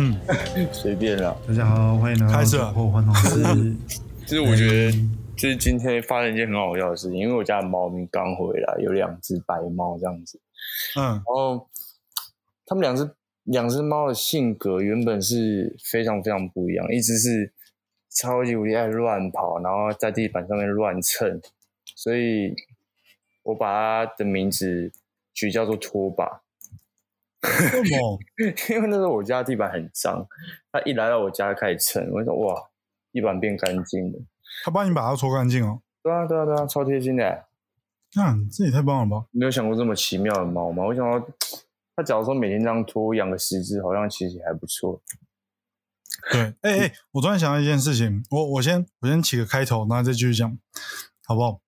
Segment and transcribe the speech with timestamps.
[0.00, 0.16] 嗯，
[0.72, 1.36] 随便啦。
[1.48, 3.42] 大家好，欢迎来到开始了酒后欢同事。
[4.24, 4.92] 就是我觉得，
[5.36, 10.40] 就是今天发生一件很好笑的事情，因为我家的猫咪刚回来，有两只白猫这样子，
[10.96, 11.68] 嗯然后
[12.64, 13.10] 他们两只
[13.42, 17.52] 两只猫的性格原本是非常非常不一样，一只是
[18.08, 21.40] 超级无敌爱乱跑，然后在地板上面乱蹭，
[21.96, 22.54] 所以
[23.42, 24.92] 我把它的名字
[25.34, 26.42] 取叫做拖把。
[27.42, 28.18] 为什么？
[28.70, 30.26] 因为那时候我家地板很脏，
[30.72, 32.62] 它一来到我家开始蹭，我就说哇，
[33.12, 34.18] 地板变干净了。
[34.64, 35.82] 他帮你把它搓干净哦。
[36.02, 37.44] 对啊，对啊，对啊，超贴心的。
[38.14, 39.26] 那、这也太棒了吧！
[39.30, 40.82] 没有想过这么奇妙的猫吗？
[40.84, 41.28] 我想到，
[41.94, 45.02] 它假如说每天这样拖养个十只，好像其实也还不错。
[46.32, 50.58] 对，哎、哎、我突然想到一件事情，我我先我先起个开头，然后再继续讲，
[51.26, 51.60] 好不好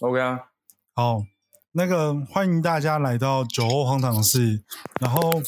[0.00, 0.50] ？OK 啊，
[0.94, 1.24] 好，
[1.78, 4.64] 那个欢迎大家来到酒后荒唐室。
[5.00, 5.40] 然后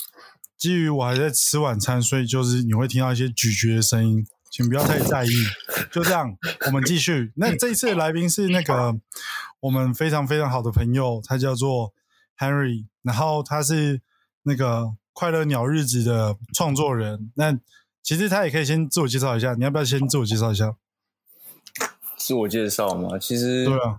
[0.56, 5.28] 基于我还在吃晚餐，所以就是你会听到一些咀嚼的声音，请不要太在意。
[5.91, 6.33] 就这样，
[6.67, 7.33] 我们继续。
[7.34, 8.95] 那这一次的来宾是那个
[9.59, 11.92] 我们非常非常好的朋友，他叫做
[12.39, 14.00] Henry，然后他是
[14.44, 17.33] 那个快乐鸟日子的创作人。
[17.34, 17.59] 那
[18.05, 20.77] 其实他也可以先自我介绍一下，你要不要先自我介绍一下？
[22.17, 23.98] 自我介绍嘛，其实对啊，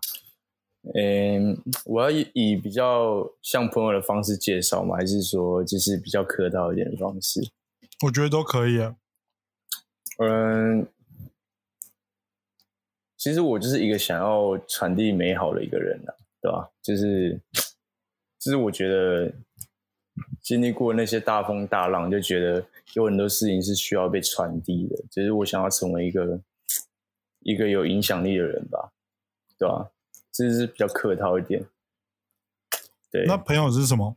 [0.95, 4.95] 嗯，我要以以比较像朋友的方式介绍吗？
[4.97, 7.39] 还是说就是比较客套一点的方式？
[8.03, 8.95] 我觉得都可以啊。
[10.17, 10.87] 嗯，
[13.15, 16.69] 其实我就是一个想要传递美好的一个人啊，对吧？
[16.81, 17.39] 就是，
[18.39, 19.31] 就是我觉得
[20.41, 24.95] 经历过那些大风大浪，就觉得有很多事情是需要被传递的。
[25.11, 26.41] 就是我想要成为一个
[27.41, 28.91] 一个有影响力的人吧，
[29.59, 29.91] 对吧？
[30.31, 31.65] 这是比较客套一点。
[33.11, 34.15] 对，那朋友是什么？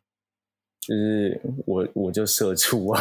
[0.81, 3.01] 就是我我就社畜啊，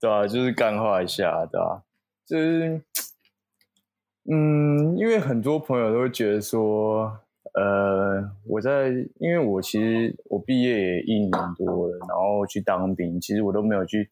[0.00, 1.84] 对啊，就是干话一下，对吧、
[2.26, 2.82] 就是，
[4.28, 7.16] 嗯，因为很多朋友都会觉得说，
[7.54, 8.88] 呃，我在，
[9.20, 14.10] 因为我其实我毕业也一年多了，然后去当兵，其实我都没有去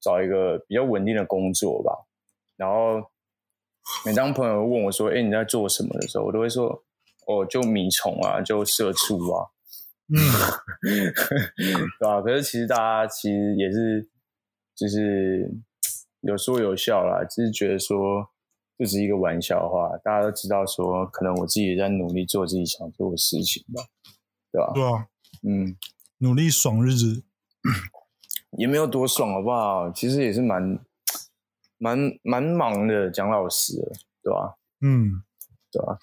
[0.00, 2.06] 找一个比较稳定的工作吧。
[2.56, 3.10] 然后
[4.04, 6.84] 每当朋友问我说：“哎，你在做什么？”的时候，我都会说
[7.26, 9.46] ：“哦，就米虫啊，就社畜啊。”
[10.08, 10.16] 嗯，
[11.98, 14.08] 对吧、可是其实大家其实也是，
[14.76, 15.50] 就是
[16.20, 18.28] 有说有笑啦，只是觉得说
[18.78, 23.82] 这只是一个玩笑话，大家都知道说，可能我自己也在努力做自己想做的事情吧，
[24.52, 25.06] 对吧、对啊，
[25.42, 25.76] 嗯，
[26.18, 27.24] 努力爽日子。
[28.56, 29.90] 也没有多爽，好不好？
[29.90, 30.78] 其实也是蛮
[31.78, 33.92] 蛮蛮忙的，蒋老实的，
[34.22, 35.22] 对吧、嗯，
[35.70, 35.98] 对吧、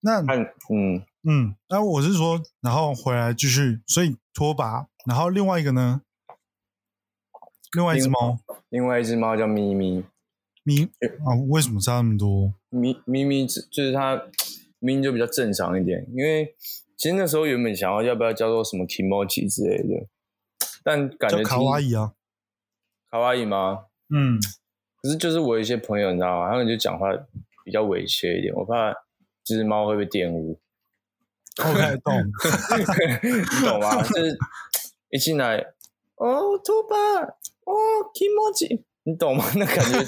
[0.00, 6.02] 那，嗯，嗯，那我是说，然后回来继续，所以拖把，然后另外一个呢，
[7.72, 8.38] 另外一只猫
[8.70, 10.04] 另外一只猫叫咪咪，
[10.64, 10.84] 咪
[11.24, 12.54] 啊，为什么差那么多？
[12.70, 14.16] 咪咪咪就是它
[14.78, 16.54] 咪咪就比较正常一点，因为
[16.96, 20.06] 其实那时候原本想要要不要叫做什么 kimoji 之类的，
[20.82, 22.14] 但感觉叫卡哇伊啊，
[23.10, 23.78] 卡哇伊吗？
[24.14, 24.38] 嗯，
[25.02, 26.50] 可是就是我有一些朋友你知道吗？
[26.50, 27.08] 他们就讲话
[27.64, 28.92] 比较委屈一点，我怕
[29.44, 30.58] 这只猫会被玷污
[31.64, 32.14] ，OK，懂，
[33.22, 34.02] 你懂吗？
[34.02, 34.36] 就是
[35.10, 35.56] 一进来
[36.16, 36.96] 哦，拖把
[37.64, 37.74] 哦
[38.14, 39.44] ，kimoji，你懂吗？
[39.56, 39.98] 那感觉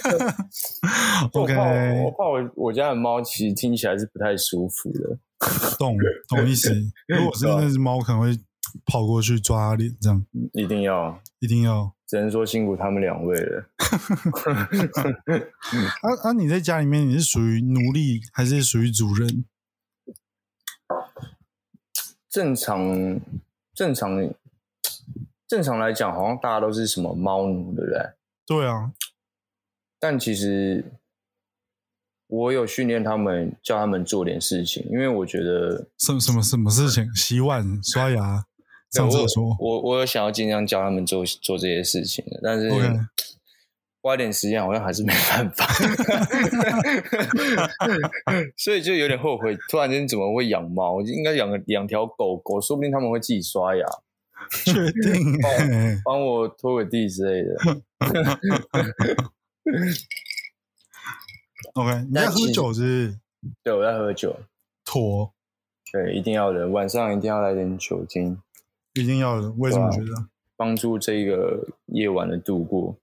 [1.32, 5.18] OK 我我怕我我家的猫其实听起来是不太舒服的。
[5.78, 5.96] 懂，
[6.28, 6.72] 懂意思。
[7.08, 8.38] 如果是那只猫，可能会
[8.84, 11.92] 跑过去抓它脸，这样一定要，一定要。
[12.12, 13.64] 只能说辛苦他们两位了。
[16.02, 16.32] 啊啊！
[16.34, 19.46] 你在家里面，你是属于奴隶还是属于主人？
[22.28, 23.18] 正常，
[23.72, 24.30] 正常，
[25.48, 27.98] 正常来讲，好像大家都是什么猫奴，对不对？
[28.46, 28.92] 对啊，
[29.98, 30.84] 但其实
[32.26, 37.10] 我有训练他们，叫他们做点事情，因为我觉得什什么什么事情？
[37.14, 38.44] 洗碗、刷牙、
[38.92, 39.56] 上厕所。
[39.58, 42.70] 我我有想要尽量教他们做做这些事情的，但是
[44.02, 45.66] 花一点时间好像还是没办法，
[48.58, 51.00] 所以就有点后悔，突然间怎么会养猫？
[51.02, 53.86] 应该养个两条狗狗，说不定他们会自己刷牙，
[54.64, 56.00] 确定、欸？
[56.04, 57.56] 帮我拖个地之类的。
[61.74, 63.16] OK，你在喝酒是
[63.62, 64.36] 对，我在喝酒，
[64.84, 65.32] 妥，
[65.92, 68.42] 对，一定要的，晚上一定要来点酒精，
[68.94, 69.50] 一定要的。
[69.52, 70.28] 为什么觉得？
[70.56, 72.96] 帮助这个夜晚的度过。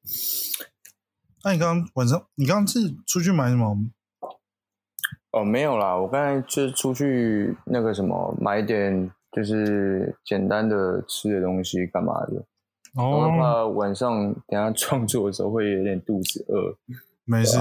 [1.43, 3.75] 那、你刚刚晚上，你刚刚是出去买什么？
[5.31, 12.45] 哦，没有啦，我刚才就是出去那个什么买点就是简单的吃的东西干嘛的。
[12.95, 16.77] 哦我哦，怕晚上等下创作的时候会有点肚子饿。
[17.25, 17.57] 没事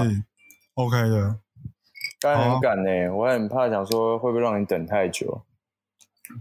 [0.75, 1.39] ，OK 的。
[2.21, 5.43] 刚才好啊很赶呢、我还很怕想说会不会让你等太久。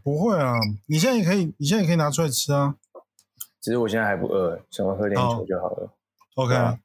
[0.03, 0.55] 不会啊，
[0.87, 2.75] 你现在也可以，你现在也可以拿出来吃啊。
[3.61, 5.93] 只是我现在还不饿，想要喝点酒就好了。
[6.35, 6.79] OK，、啊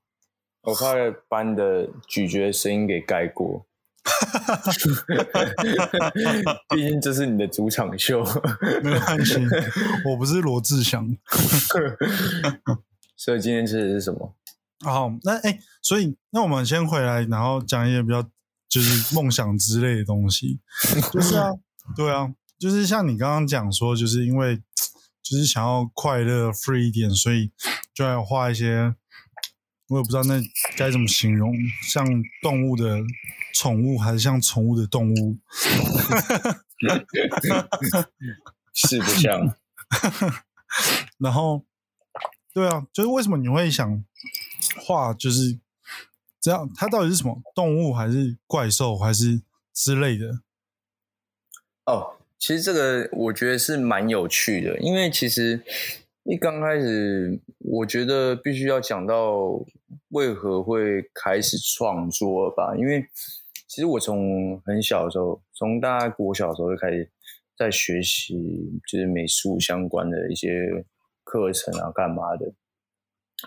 [0.64, 0.94] 我怕
[1.28, 3.66] 把你的咀嚼声音给盖过。
[6.70, 8.24] 毕竟这是你的主场秀，
[8.82, 9.36] 没关系，
[10.06, 11.06] 我不是罗志祥。
[13.18, 14.34] 所以今天吃的是什么？
[14.86, 18.24] 好，那哎、所以那我们先回来，然后讲一些比较
[18.70, 20.62] 就是梦想之类的东西。
[21.12, 21.50] 就是啊，
[21.96, 24.58] 对啊，就是像你刚刚讲说，就是因为
[25.22, 27.52] 就是想要快乐 free 一点，所以
[27.94, 28.96] 就要画一些，
[29.88, 30.42] 我也不知道那
[30.78, 31.54] 该怎么形容，
[31.88, 32.06] 像
[32.42, 33.02] 动物的
[33.54, 35.38] 宠物，还是像宠物的动物。
[38.74, 39.56] 是不像，
[41.20, 41.64] 然后，
[42.54, 44.04] 对啊，就是为什么你会想
[44.86, 45.60] 画，就是
[46.42, 46.68] 这样？
[46.76, 50.42] 它到底是什么动物，还是怪兽，还是之类的？
[51.86, 55.64] 哦，其实这个我觉得是蛮有趣的，因为其实
[56.26, 59.66] 一刚开始，我觉得必须要讲到
[60.10, 63.08] 为何会开始创作吧，因为
[63.66, 67.10] 其实我从很小的时候，从大概国小的时候就开始
[67.58, 68.36] 在学习，
[68.92, 70.84] 就是美术相关的一些
[71.24, 72.54] 课程啊，干嘛的。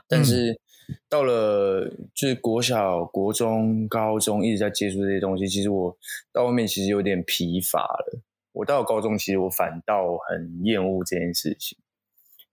[0.08, 0.58] 但是
[1.06, 5.94] 到了就是国小、国中、高中一直在接触这些东西，其实我
[6.32, 8.22] 到后面其实有点疲乏了。
[8.56, 11.79] 我到高中，其实我反倒很厌恶这件事情，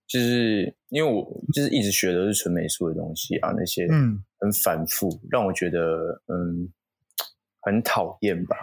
[0.06, 4.24] 就是因为我就是一直学的是纯美术的东西啊，那些嗯。
[4.44, 6.68] 很反复，让我觉得嗯
[7.62, 8.58] 很讨厌吧，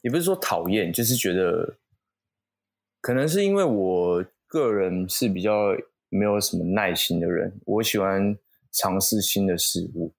[0.00, 1.76] 也不是说讨厌，就是觉得
[3.00, 5.76] 可能是因为我个人是比较
[6.08, 8.38] 没有什么耐心的人，我喜欢
[8.70, 10.14] 尝试新的事物，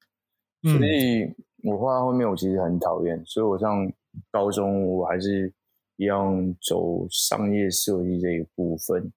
[0.64, 0.84] 所嗯。
[0.84, 1.34] 以
[1.64, 3.90] 我画到后面我其实很讨厌，所以我上
[4.32, 5.54] 高中我还是
[6.00, 9.12] 一样走商业设计这一部分，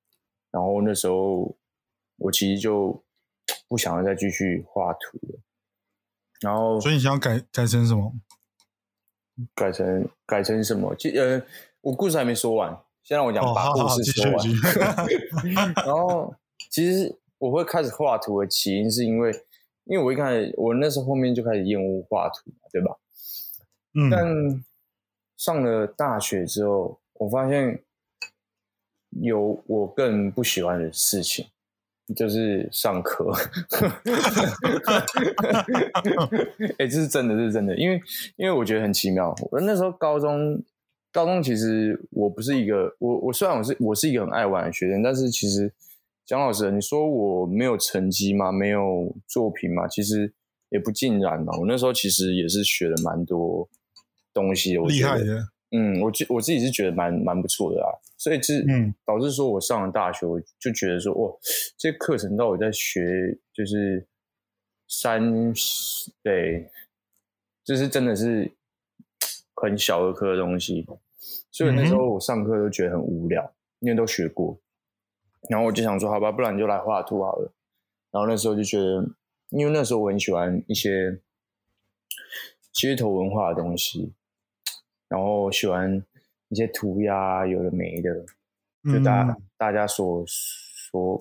[0.50, 1.56] 然后那时候
[2.16, 3.00] 我其实就
[3.68, 5.38] 不想要再继续画图了，
[6.40, 8.12] 然后所以你想要改改成什么？
[9.54, 10.92] 改成改成什么？
[10.96, 11.40] 其呃，
[11.82, 15.72] 我故事还没说完，先让我讲哦，把故事说完。
[15.86, 16.34] 然后
[16.68, 19.30] 其实我会开始画图的起因是因为，
[19.84, 22.98] 因为我一开始我那时候后面就开始厌恶画图嘛，对吧？
[23.94, 24.64] 嗯但
[25.42, 27.82] 上了大学之后，我发现
[29.20, 31.46] 有我更不喜欢的事情，
[32.14, 33.32] 就是上课。
[36.78, 38.00] 哎、这是真的，这是真的，因为
[38.36, 39.34] 因为我觉得很奇妙。
[39.50, 40.62] 我那时候高中，
[41.10, 45.72] 高中其实我不是一个，我我虽然我是我是一个很爱玩的学生，但是其实
[46.24, 48.52] 蒋老师，你说我没有成绩吗？
[48.52, 49.88] 没有作品吗？
[49.88, 50.32] 其实
[50.68, 51.52] 也不尽然嘛。
[51.58, 53.68] 我那时候其实也是学了蛮多
[54.32, 57.88] 东西，我觉得厉害的，嗯，我觉我自己是觉得蛮蛮不错的啊，
[58.18, 58.94] 所以是嗯。
[59.04, 61.32] 导致说我上了大学，我就觉得说，哇，
[61.76, 64.06] 这些课程到底在学就是
[64.88, 65.52] 三
[66.22, 66.70] 对，
[67.64, 68.50] 就是真的是
[69.54, 70.86] 很小儿科的东西，
[71.50, 74.58] 所以那时候我上课都觉得很无聊，因为都学过，
[75.48, 77.52] 然后我就想说，好吧，不然你就来画图好了。
[78.10, 79.06] 然后那时候就觉得，
[79.50, 81.20] 因为那时候我很喜欢一些
[82.72, 84.12] 街头文化的东西，
[85.12, 86.02] 然后喜欢
[86.48, 88.24] 一些涂鸦，有的没的，
[88.90, 91.20] 就大大家所所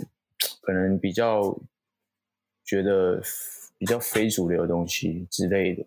[0.62, 1.53] 可能比较
[2.63, 3.21] 觉得
[3.77, 5.86] 比较非主流的东西之类的。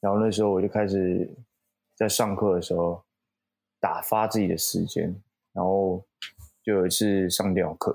[0.00, 1.32] 然后那时候我就开始
[1.94, 3.00] 在上课的时候
[3.78, 5.04] 打发自己的时间，
[5.52, 6.04] 然后
[6.64, 7.92] 就有一次上电脑课，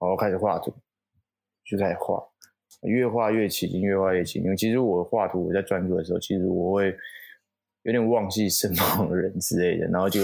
[0.00, 0.74] 然后开始画图，
[1.64, 2.20] 就开始画，
[2.82, 4.56] 越画越起劲，越画越起劲。
[4.56, 6.96] 其实我画图，我在专注的时候，其实我会
[7.86, 10.20] 有点忘记身旁的人之类的，然后就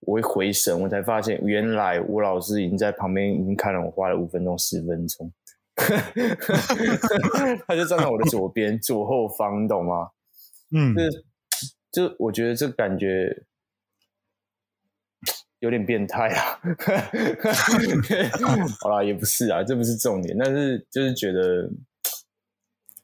[0.00, 5.32] 我一回神，我才发现原来吴老师已经在旁边已经看了我花了五分钟、十分钟，
[7.68, 10.08] 他就站在我的左边、左后方，你懂吗？
[10.74, 11.24] 嗯就是
[11.92, 13.44] 就我觉得这感觉
[15.60, 16.58] 有点变态啊。
[18.82, 21.70] 好啦，也不是啊，这不是重点，但是就是觉得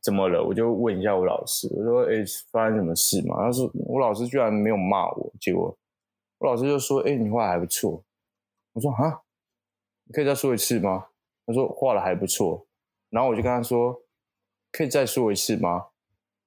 [0.09, 5.77] 怎么了，我就问一下我老师，我说：“哎、发生什么事嘛？”他说：“我老师居然没有骂我，结果
[6.39, 8.03] 我老师就说：‘哎、你画的还不错。’
[8.73, 9.21] 我说：‘啊，
[10.05, 11.09] 你可以再说一次吗？’
[11.47, 12.67] 他说：‘画的还不错。’
[13.11, 14.01] 然后我就跟他说
[14.73, 15.89] ：‘可以再说一次吗？’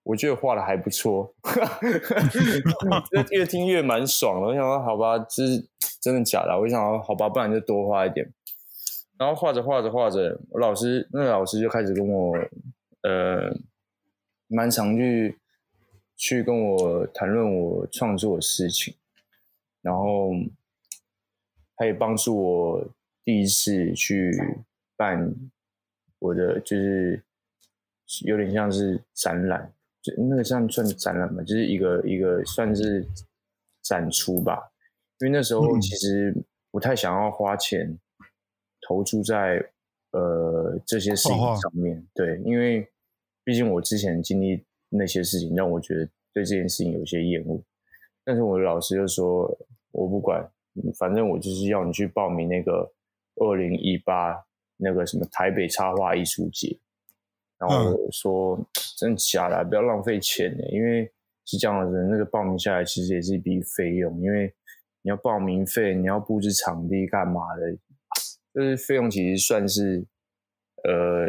[0.04, 1.32] 我觉得画的还不错，
[3.30, 4.48] 越听越蛮爽的。
[4.48, 5.70] 我想说，好吧，这是
[6.02, 6.60] 真的假的？
[6.60, 8.28] 我就想说，好吧，不然就多画一点。
[9.20, 12.36] 然后画着画着画着，我老师那个老师就开始跟我，
[13.04, 13.56] 呃，
[14.48, 15.38] 蛮常去
[16.16, 18.96] 去跟我谈论我创作的事情，
[19.82, 20.32] 然后
[21.76, 22.88] 他也帮助我
[23.24, 24.32] 第一次去
[24.96, 25.34] 办
[26.20, 27.24] 我的，就是
[28.26, 33.08] 有点像是展览，就那个像算展览嘛，就是一个一个算是
[33.82, 34.72] 展出吧。
[35.20, 36.36] 因为那时候其实
[36.72, 38.00] 不太想要花钱。
[38.88, 39.64] 投注在
[40.10, 42.91] 呃这些事情上面，对，因为
[43.52, 47.62] 毕竟我之前经历那些事情，让我觉得对这件事情有些厌恶。
[48.24, 49.46] 但是我的老师就说，
[49.92, 50.50] 我不管，
[50.98, 52.90] 反正我就是要你去报名那个
[53.36, 54.42] 二零一八
[54.78, 56.80] 那个什么台北插画艺术节。
[57.58, 58.58] 然后我说，
[58.98, 59.66] 真的假的？
[59.66, 61.12] 不要浪费钱呢，因为
[61.44, 64.54] 是这样的，那个报名下来其实也是一笔费用，因为
[65.02, 67.78] 你要报名费，你要布置场地干嘛的。
[68.54, 70.06] 就是费用其实算是，
[70.86, 71.28] 呃，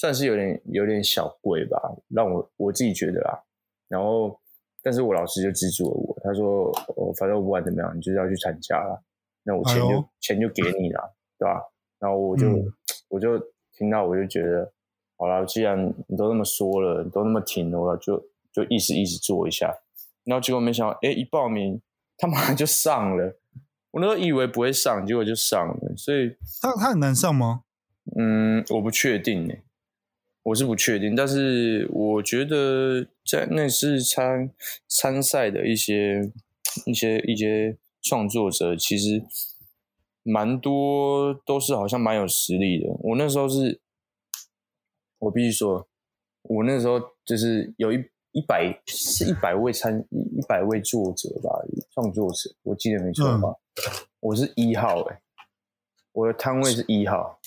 [0.00, 1.78] 算是有点有点小贵吧，
[2.08, 3.38] 让我我自己觉得啦。
[3.86, 4.34] 然后，
[4.82, 8.98] 但是我老师就资助了我，他说，我反正不管怎么样，你就是要去参加了，
[9.42, 11.60] 那我钱就钱就给你了，对吧？
[11.98, 12.46] 然后我就
[13.10, 13.38] 我就
[13.74, 14.72] 听到我就觉得，
[15.18, 18.16] 好了，既然你都那么说了，你都那么挺了，就
[18.54, 19.70] 就意思意思做一下。
[20.24, 21.78] 然后结果没想到，哎，一报名，
[22.16, 23.36] 他 马上就上了。
[23.90, 27.64] 我那时候以为不会上，结果就上了，所以他他很难上吗？
[28.16, 29.54] 嗯，我不确定呢，
[30.42, 34.50] 我是不确定，但是我觉得在那是参
[34.88, 36.32] 参赛的一些
[36.86, 39.22] 一些一些创作者，其实
[40.22, 42.88] 蛮多都是好像蛮有实力的。
[43.00, 43.80] 我那时候是，
[45.18, 45.88] 我必须说，
[46.42, 48.04] 我那时候就是有一。
[48.32, 51.50] 一百是一百位参一一百位作者吧，
[51.92, 53.52] 创作者，我记得没错吧？
[54.20, 55.20] 我是一号哎，
[56.12, 57.40] 我的摊位是一号，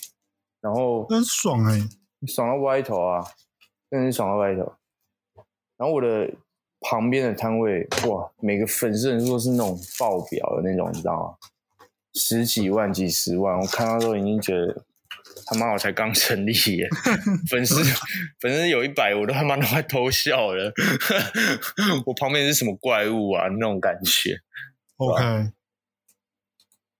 [0.59, 1.79] 然后很爽哎，
[2.27, 3.23] 爽到歪头啊，
[3.89, 4.61] 真的是爽到歪头。
[5.77, 6.29] 然后我的
[6.81, 11.47] 旁边的摊位，哇，每个粉丝人数都是那种爆表的那种，你知道吗？
[12.13, 14.83] 十几万、几十万，我看到都已经觉得。
[15.45, 16.87] 他妈，我才刚成立耶！
[17.49, 17.75] 粉丝
[18.39, 20.71] 粉丝有一百，我都他妈都快偷笑了。
[22.05, 23.47] 我旁边是什么怪物啊？
[23.49, 24.39] 那种感觉。
[24.97, 25.51] OK。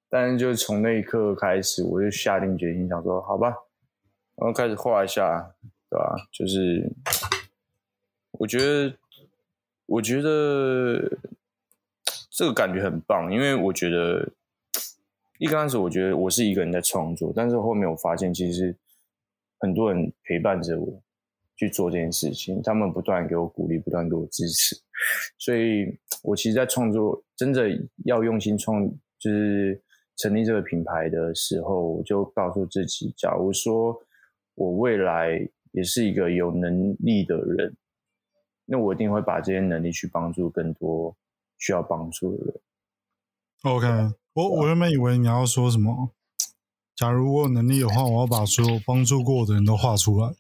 [0.10, 3.54] 但是就从那一刻开始，我就下定决心，想说好吧，
[4.36, 5.56] 然后开始画一下，
[5.90, 6.16] 对吧？
[6.32, 6.92] 就是
[8.32, 8.98] 我觉得，
[9.86, 11.18] 我觉得
[12.30, 14.32] 这个感觉很棒，因为我觉得。
[15.40, 18.74] 一开始我觉得我是一个人在创作，但是后面我发现其实
[19.60, 21.02] 很多人陪伴着我
[21.58, 24.80] 去做这件事情，他们不断给我鼓励，不断给我支持，
[25.38, 27.68] 所以我其实，在创作真的
[28.06, 28.88] 要用心创，
[29.20, 29.82] 就是
[30.16, 34.00] 成立这个品牌的时候，我就告诉自己，假如说
[34.56, 37.76] 我未来也是一个有能力的人，
[38.66, 41.16] 那我一定会把这些能力去帮助更多
[41.58, 42.62] 需要帮助的人。
[43.64, 44.14] OK。
[44.34, 46.10] 我我原本以为你要说什么，
[46.96, 50.34] 假如我有能力的话，我要把所有帮助过的人都画出来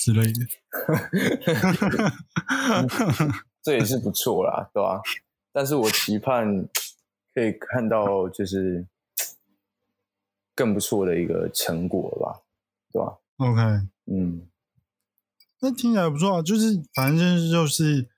[0.00, 0.32] 之类的。
[3.62, 5.00] 这也是不错啦，对吧？
[5.50, 6.68] 但是我期盼
[7.32, 8.86] 可以看到就是
[10.54, 12.42] 更不错的一个成果吧，
[12.92, 13.60] 对吧？OK，
[14.06, 14.46] 嗯，
[15.60, 18.08] 那听起来不错啊，就是反正就是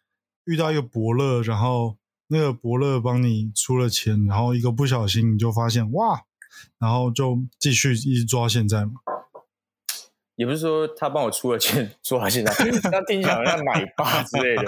[0.44, 1.96] 遇到一个伯乐，然后。
[2.32, 6.22] 那个伯乐帮你出了钱，然后一个不小心你就发现哇，
[6.78, 8.92] 然后就继续一直做到现在嘛。
[10.36, 12.54] 也不是说他帮我出了钱做到现在，
[12.92, 14.62] 那听起来好像奶爸之类的。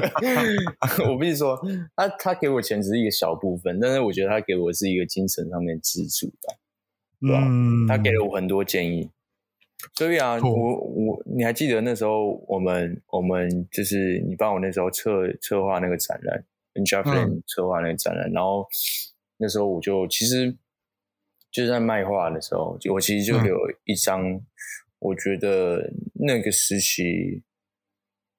[1.06, 1.60] 我必须说，
[1.94, 6.54] 他他给我钱只是一个小部分，但是我觉得他给我是一个精神上面支柱吧，
[7.20, 7.46] 对吧？
[7.88, 9.10] 他给了我很多建议。
[9.94, 16.44] 所以啊，我我你还记得那时候我们我们就是你帮我那时候策策划那个展览
[16.74, 18.66] n j a p a n 策划那个展览，然后
[19.36, 20.52] 那时候我就其实
[21.52, 24.40] 就是在卖画的时候，我其实就有一张，
[24.98, 27.44] 我觉得那个时期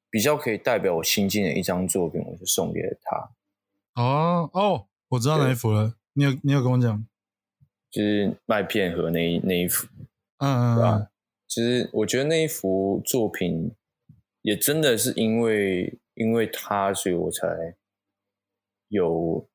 [0.09, 4.01] 比较可以代表我心境的一张作品，我就送给了他。
[4.01, 7.07] 哦哦，我知道哪一幅了，你有你有跟我讲，
[7.89, 9.87] 就是麦片和那那一幅，
[10.39, 11.07] 嗯嗯，对吧？
[11.49, 13.71] 其实我觉得那一幅作品
[14.43, 17.75] 也真的是因为因为他，所以我才
[18.89, 19.49] 有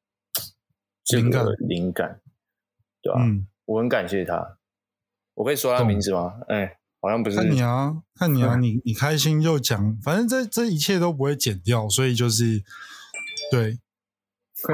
[1.04, 2.20] 这个灵感，
[3.00, 3.20] 对吧？
[3.22, 4.58] 嗯，我很感谢他。
[5.34, 6.40] 我可以说他名字吗？
[6.48, 7.36] 哎，好像不是。
[7.36, 12.64] 看你啊，看你啊，你你开心就讲，反正这这一切都不会剪掉，所以就是
[13.52, 13.78] 对。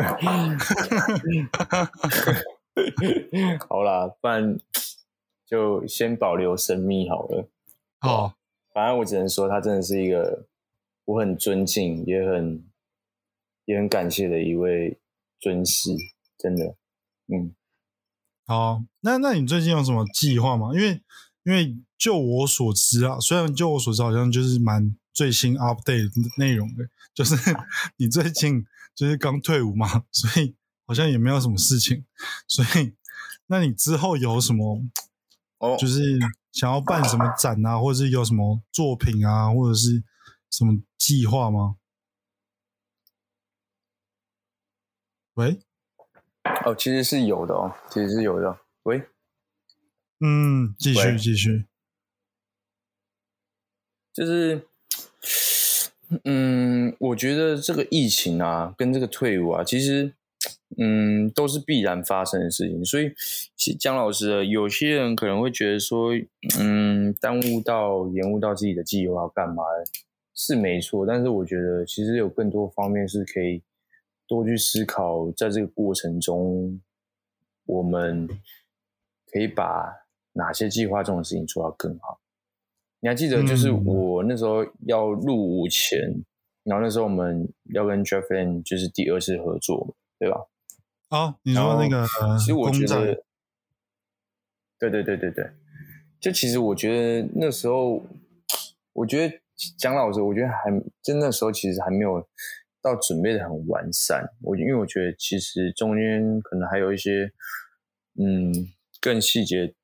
[3.68, 4.56] 好啦，不然
[5.50, 7.50] 就先保留神秘好了。
[7.98, 8.36] 好，
[8.72, 10.46] 反正我只能说，他真的是一个
[11.04, 12.64] 我很尊敬，也很
[13.64, 15.00] 也很感谢的一位
[15.40, 15.90] 尊师，
[16.38, 16.76] 真的。
[17.26, 17.52] 嗯，
[18.46, 20.70] 好，那那你最近有什么计划吗？
[20.72, 21.02] 因为
[21.42, 27.34] 因为就我所知啊，虽然就我所知好像就是蛮最新 update 内容的，就是
[27.98, 28.64] 你最近
[28.94, 30.54] 就是刚退伍嘛，所以
[30.86, 32.06] 好像也没有什么事情。
[32.46, 32.94] 所以，
[33.46, 34.80] 那你之后有什么
[35.60, 36.18] 哦，就是
[36.52, 40.02] 想要办什么展啊，或者是有什么作品啊，或者是
[40.50, 41.76] 什么计划吗？
[45.34, 45.60] 喂，
[46.66, 48.58] 哦，其实是有的哦，其实是有的。
[48.82, 49.08] 喂，
[50.20, 51.66] 嗯，继续喂继续。
[54.12, 54.66] 就是，
[56.24, 60.14] 嗯，我觉得这个疫情啊，跟这个退伍啊，其实，
[60.78, 62.84] 嗯，都是必然发生的事情。
[62.84, 63.12] 所以，
[63.56, 66.12] 其实姜老师有些人可能会觉得说，
[66.58, 69.84] 嗯，耽误到、延误到自己的计划干嘛的，
[70.34, 71.04] 是没错。
[71.04, 73.60] 但是我觉得，其实有更多方面是可以
[74.28, 76.80] 多去思考，在这个过程中，
[77.66, 78.28] 我们
[79.32, 79.92] 可以把
[80.34, 82.20] 哪些计划这种事情做到更好。
[83.00, 85.98] 你还记得，就是嗯我那时候要入伍前，
[86.62, 90.38] 然后那时候我们要跟 Jeff Lane 就是第二次合作，对吧？
[91.10, 93.24] 哦，你说那个呃其实我觉得，
[94.78, 95.50] 对对对对对，
[96.20, 96.88] 就其实我觉
[97.22, 98.02] 得那时候，
[98.92, 99.40] 我觉得
[99.76, 100.70] 蒋老师，我觉得还
[101.02, 102.26] 就那时候其实还没有
[102.80, 104.24] 到准备的很完善。
[104.42, 107.32] 我因为我觉得其实中间可能还有一些
[108.18, 108.52] 嗯
[109.00, 109.74] 更细节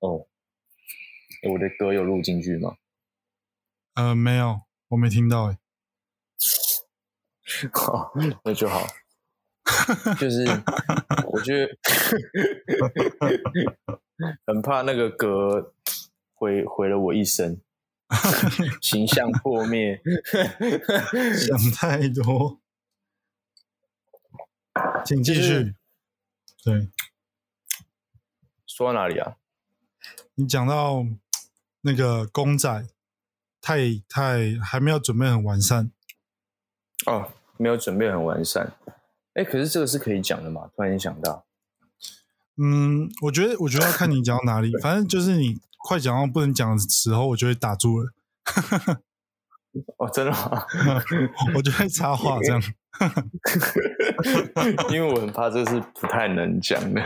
[0.00, 0.26] 哦。
[1.42, 2.76] 诶我的歌有录进去吗？
[3.94, 5.58] 呃没有，我没听到哎。
[7.72, 8.12] 好，
[8.44, 8.86] 那就好。
[10.18, 10.44] 就是
[11.26, 11.72] 我觉得
[14.46, 15.74] 很怕那个歌
[16.34, 17.60] 毁毁了我一生，
[18.82, 20.00] 形象破灭。
[21.36, 22.60] 想太多，
[25.04, 25.74] 请继就是续。
[26.64, 26.88] 对
[28.66, 29.36] 说到哪里啊？
[30.34, 31.04] 你讲到
[31.80, 32.86] 那个公仔，
[33.60, 35.90] 太太还没有准备很完善。
[37.06, 38.72] 哦，没有准备很完善。
[39.38, 40.68] 哎，可是这个是可以讲的嘛？
[40.74, 41.46] 突然间想到，
[42.60, 48.10] 嗯，我觉得我觉得要看你讲到哪里，反正就是你快讲到不能讲的时候，我就会打住了，
[49.98, 50.64] 哦，真的吗？
[51.54, 52.60] 我就会插话这样。
[54.90, 57.00] 因为我很怕这是不太能讲的，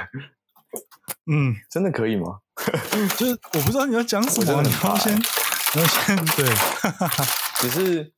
[1.30, 2.38] 嗯，真的可以吗？
[3.18, 6.46] 就是我不知道你要讲什么，你要先，你要先对，
[7.60, 8.10] 只是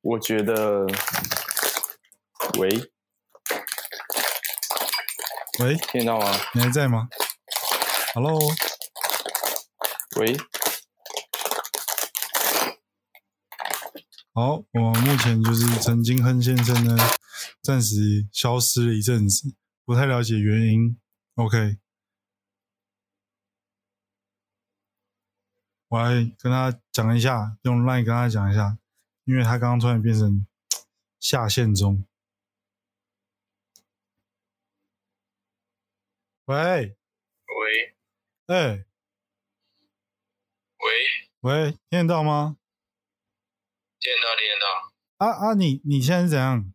[0.00, 0.86] 我觉得，
[2.58, 2.90] 喂，
[5.60, 6.26] 喂，听得到吗？
[6.54, 7.08] 你还在吗
[8.14, 8.38] ？Hello，
[10.16, 10.36] 喂，
[14.32, 16.96] 好，我目前就是陈金亨先生呢，
[17.62, 20.98] 暂时消失了一阵子，不太了解原因。
[21.34, 21.78] OK，
[25.88, 28.78] 我来跟他讲一下，用 Line 跟他讲一下，
[29.24, 30.46] 因为他刚刚突然变成
[31.18, 32.06] 下线中。
[36.50, 36.96] 喂，
[37.46, 37.94] 喂
[38.46, 38.84] 哎、
[40.80, 40.90] 喂，
[41.42, 42.56] 喂，听得到吗？
[44.00, 44.66] 听得到听得到，
[45.24, 46.74] 啊啊，你你现在是怎样？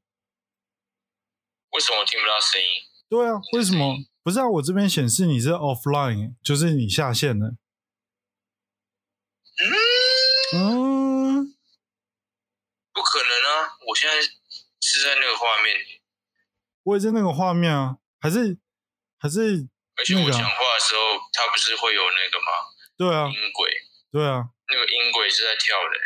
[1.71, 2.67] 为什么我听不到声音？
[3.09, 3.97] 对啊，为什么？
[4.23, 7.57] 不是啊，我这边显示你是 offline，就是你下线了。
[9.57, 11.53] 嗯，嗯，
[12.93, 13.75] 不可能啊！
[13.89, 14.21] 我现在
[14.79, 15.99] 是在那个画面里，
[16.83, 18.57] 我也在那个画面啊，还是
[19.25, 19.65] 还是
[19.97, 22.45] 而且我讲话的时候，它不是会有那个吗？
[22.95, 23.71] 对啊，音轨，
[24.11, 25.97] 对啊，那个音轨是在跳的。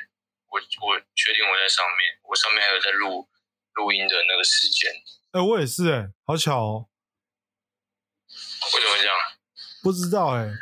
[0.48, 0.56] 我
[0.88, 3.28] 我确定我在上面，我上面还有在录
[3.74, 4.90] 录音的那个时间。
[5.34, 6.88] 哎、我也是哎、好巧哦，
[8.74, 9.18] 为什么会这样？
[9.84, 10.56] 不知道哎、嗯，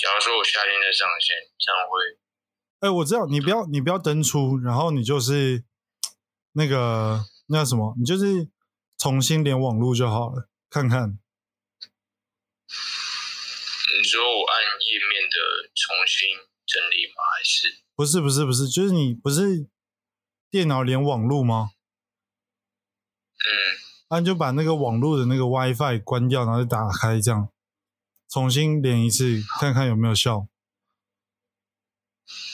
[0.00, 1.98] 假如说我夏天再上线，这样会
[2.78, 5.64] 哎、我知道，你不要你不要登出，然后你就是
[6.52, 8.48] 那个那什么，你就是
[8.96, 11.18] 重新连网络就好了，看看。
[13.96, 16.28] 你说我按页面的重新
[16.66, 17.22] 整理吗？
[17.36, 19.68] 还是不是不是不是，就是你不是
[20.50, 21.72] 电脑连网络吗？
[23.38, 23.78] 嗯，
[24.08, 27.50] 啊，你就把那个网络的那个 WiFi 关掉，然后再打开，这样
[28.28, 30.48] 重新连一次，看看有没有效。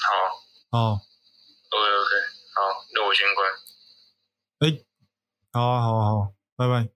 [0.03, 0.13] 好
[0.71, 2.13] 好，，OK OK，
[2.55, 3.49] 好，那我先关。
[5.53, 6.91] 哎，好啊，好啊，好，拜拜。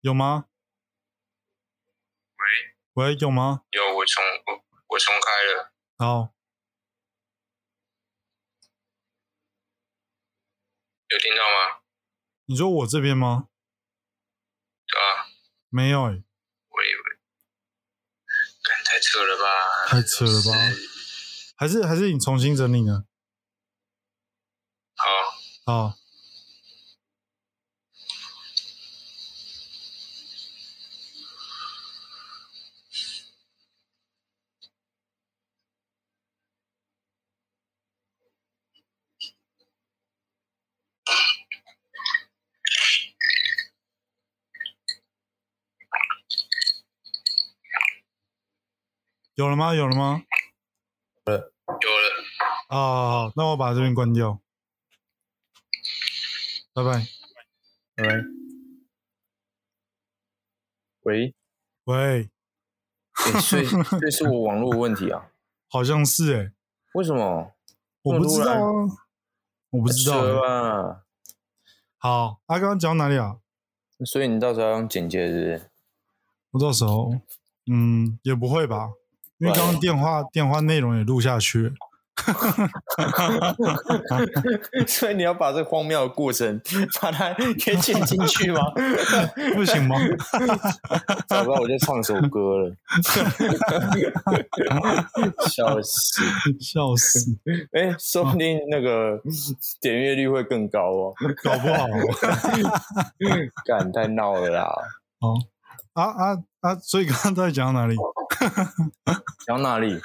[0.00, 0.46] 有吗？
[2.36, 3.62] 喂喂，有吗？
[3.72, 5.72] 有，我重我我重开了。
[5.98, 6.34] 好，
[11.08, 11.80] 有听到吗？
[12.46, 13.48] 你说我这边吗？
[14.86, 15.26] 对啊，
[15.70, 17.13] 没有、欸，我以为，干
[18.84, 19.86] 太扯了吧？
[19.88, 20.52] 太扯了吧
[21.56, 23.04] 还是还是你重新整理呢？
[24.96, 25.94] 好，好，
[49.34, 49.74] 有了吗？
[49.74, 50.22] 有了吗？
[51.26, 51.44] 有了。
[52.68, 54.40] 啊，好好，那我把这边关掉，
[56.72, 57.06] 拜拜。
[57.96, 58.14] 拜拜，
[61.02, 61.34] 喂，
[61.84, 63.66] 喂，欸所以
[64.00, 65.30] 这是我网络问题啊？
[65.68, 66.52] 好像是哎、
[66.94, 67.52] 为什么？
[68.02, 68.60] 我不知道啊，
[69.70, 71.04] 我不知道扯欸、吧？
[71.98, 73.38] 好，啊，刚刚讲到哪里啊？
[74.04, 75.70] 所以你到时候要用简介是不是？
[76.52, 77.12] 我到时候，
[77.70, 78.90] 嗯，也不会吧，
[79.44, 81.70] 因为刚刚电话电话内容也录下去了。
[84.86, 86.60] 所以你要把这荒谬的过程
[87.02, 88.60] 把它给剪进去吗？
[89.54, 89.96] 不行吗？
[91.26, 92.72] 早知道我就唱首歌了，
[95.50, 96.22] 笑死！
[96.60, 97.36] 笑死，
[97.72, 99.20] 哎、说不定那个
[99.80, 101.12] 点阅率会更高哦。
[101.42, 101.86] 搞不好
[103.66, 104.72] 干太闹了啦！
[105.20, 105.34] 哦。
[105.94, 106.74] 啊啊啊！
[106.82, 107.94] 所以刚刚在讲到哪里？
[109.46, 110.00] 讲哪里？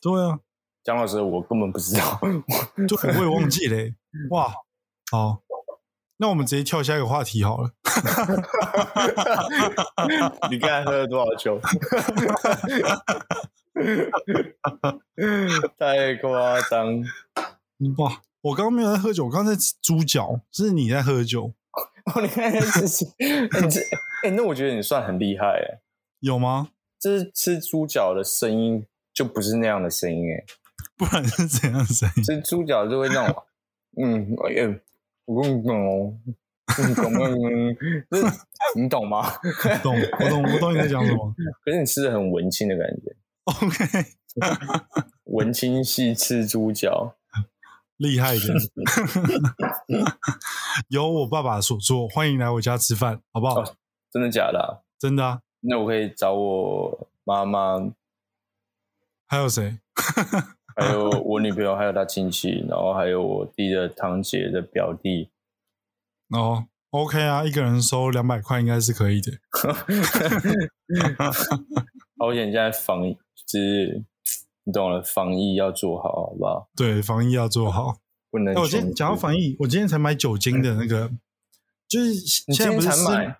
[0.00, 0.38] 对啊，
[0.82, 2.20] 蒋老师，我根本不知道。
[2.86, 3.94] 对，我也忘记嘞、
[4.30, 4.52] 哇，
[5.10, 5.40] 好，
[6.16, 7.70] 那我们直接跳下一个话题好了。
[10.50, 11.60] 你刚才喝了多少酒？
[15.78, 17.02] 太夸张！
[17.98, 21.52] 哇，我刚刚没有在喝酒，我刚刚在吃猪脚，是你在喝酒，
[22.14, 23.80] 哦，你看这是，哎、你这，
[24.22, 25.80] 哎、那我觉得你算很厉害哎。
[26.20, 26.68] 有吗？
[27.04, 30.42] 这是吃猪脚的声音，就不是那样的声音哎。
[30.96, 32.24] 不然是怎样的声音？
[32.24, 33.42] 吃猪脚就会那种，
[34.02, 34.74] 嗯，哎呀，
[35.26, 36.16] 我跟你讲哦，
[36.88, 37.28] 你懂吗？
[37.28, 37.76] 嗯
[38.10, 38.36] 就是
[38.74, 39.30] 你懂吗？
[39.82, 41.34] 懂，我懂，我懂你在讲什么。
[41.62, 43.14] 可是你吃的很文青的感觉，
[43.52, 43.84] OK，
[45.24, 47.16] 文青系吃猪脚。
[47.98, 48.40] 厉害的，
[50.88, 53.60] 有我爸爸所做，欢迎来我家吃饭，好不好？
[53.60, 53.76] 哦
[54.10, 57.90] 真的假的啊、真的啊，那我可以找我妈妈，
[59.26, 59.78] 还有谁？
[60.76, 65.30] 还有我女朋友，还有她亲戚，然后还有我弟的堂姐的表弟。
[66.30, 69.32] 哦，OK 啊，一个人收两百块应该是可以的。
[72.18, 74.04] 好险，现在防疫，就是
[74.64, 76.68] 你懂了，防疫要做好，好不好？
[76.76, 77.98] 对，防疫要做好。
[78.30, 81.12] 不能哎、我今穷天讲到举防疫，我今天才买酒精的那个，
[81.88, 83.38] 就是现在不是市才买，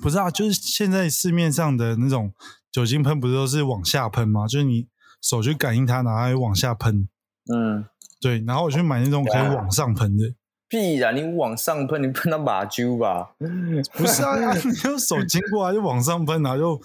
[0.00, 2.32] 不是啊，就是现在市面上的那种
[2.70, 4.46] 酒精喷，不是都是往下喷吗？
[4.46, 4.86] 就是你
[5.20, 7.08] 手去感应它，然后它会往下喷。
[7.52, 7.84] 嗯，
[8.20, 10.34] 对，然后我去买那种可以往上喷的。
[10.70, 11.16] 必然！
[11.16, 13.30] 你往上喷，你喷到马揪吧？
[13.94, 16.80] 不是啊，啊你用手经过啊，就往上喷，然后就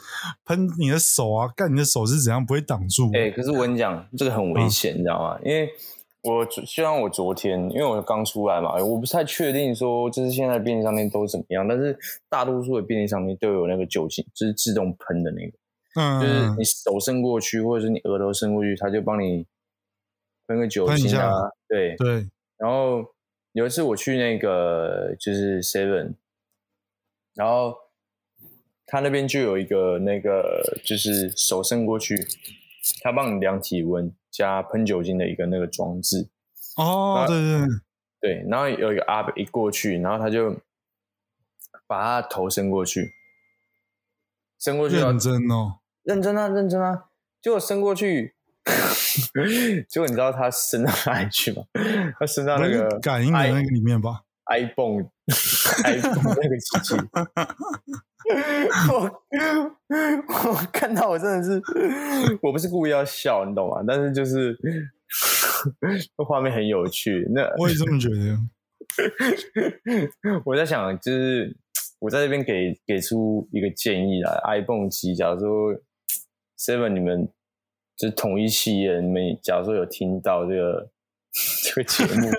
[0.46, 3.12] 喷你的手啊，干你的手是怎样不会挡住？
[3.14, 5.38] 哎、可是我跟你讲，这个很嗯危险，你知道吗？
[5.44, 5.70] 因为
[6.24, 11.98] 我昨就像我昨天，因为我刚出来嘛，我不太确定说就是现在便利商店都怎么样，但是
[12.30, 15.58] 大多数的便利商店都有那个酒精，就是自动喷的那个，
[15.96, 19.46] 嗯，就是你手伸过去，或者是你额头伸过去，它就帮你
[20.48, 21.96] 喷个酒精啊，对。
[21.98, 22.26] 对，
[22.58, 23.06] 然后
[23.52, 26.14] 有一次我去那个就是 Seven，
[27.36, 27.76] 然后
[28.86, 32.16] 他那边就有一个那个就是手伸过去，
[33.02, 36.30] 他帮你量体温加喷酒精的一个那个装置。
[36.76, 37.70] 哦，啊对对对，
[38.22, 40.60] 对，然后有一个阿伯一过去，然后他就
[41.86, 43.12] 把他头伸过去，
[44.60, 47.06] 伸过去认真哦，认真啊，认真啊！
[47.42, 48.36] 结果伸过去，
[49.90, 51.64] 结果你知道他伸到哪里去吗？
[52.20, 55.10] 他伸到那个感应的那个里面吧？iPhone
[55.84, 56.96] iPhone 那个机器。
[58.92, 59.12] 我
[60.50, 61.62] 我看到我真的是，
[62.42, 63.84] 我不是故意要笑，你懂吗？
[63.88, 64.58] 但是就是
[66.18, 67.28] 那画面很有趣。
[67.34, 68.38] 那我也这么觉得。
[70.46, 71.56] 我在想，就是
[72.00, 75.74] 我在这边给给出一个建议啦，iPhone 七，假如说
[76.58, 77.28] Seven 你们
[77.98, 80.90] 就是同一企业，你们假如说有听到这个
[81.64, 82.30] 这 个节目，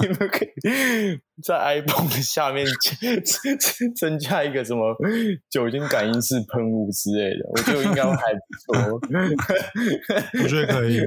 [0.00, 0.48] 你们可以
[1.42, 2.64] 在 iPhone 的下面
[3.96, 4.96] 增加一个什么
[5.50, 9.00] 酒精感应式喷雾之类的，我觉得应该会还不错。
[10.42, 11.00] 我觉得可以。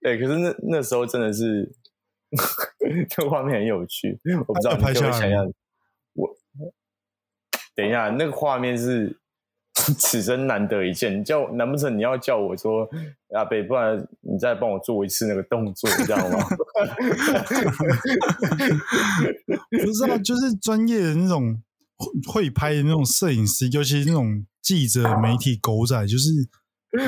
[0.00, 1.70] 对，可是那那时候真的是，
[3.08, 5.52] 这个画面很有趣，我不知道你拍下来可不可以想象吗。
[6.14, 6.28] 我
[7.76, 9.20] 等一下，那个画面是
[9.98, 11.18] 此生难得一见。
[11.18, 12.88] 你叫难不成你要叫我说
[13.34, 16.38] 阿北，不然你再帮我做一次那个动作，你知道吗？
[19.70, 21.62] 不是啊，就是专业的那种
[21.96, 26.30] 会会拍的那种摄影师，尤其是那种记者、媒体、狗仔，就是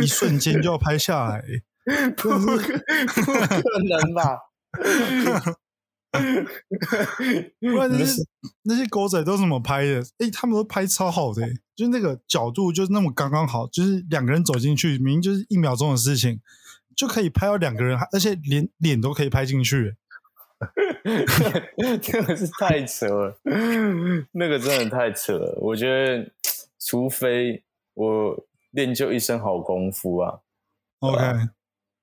[0.02, 1.42] 一瞬间就要拍下来。
[2.16, 2.62] 不可不可
[3.88, 4.38] 能吧？
[7.60, 8.22] 不然那些
[8.62, 10.02] 那些狗仔都怎么拍的？
[10.18, 16.40] 诶，他们都拍超好的、欸，就是那个角度就是那么刚刚好，就是两个人走进去，明明就是一秒钟的事情，
[16.94, 19.96] 就可以拍到两个人，而且连脸都可以拍进去、
[22.00, 23.38] 真的是太扯了，
[24.32, 25.58] 那个真的太扯了。
[25.60, 26.30] 我觉得，
[26.78, 27.62] 除非
[27.94, 30.40] 我练就一身好功夫啊
[31.00, 31.48] ，OK，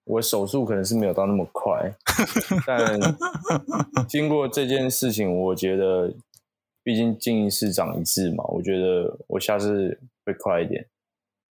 [0.03, 1.95] 我手速可能是没有到那么快，
[2.67, 2.99] 但
[4.07, 6.13] 经过这件事情，我觉得，
[6.83, 10.87] 毕竟经一事长一智嘛，我觉得我下次会快一点。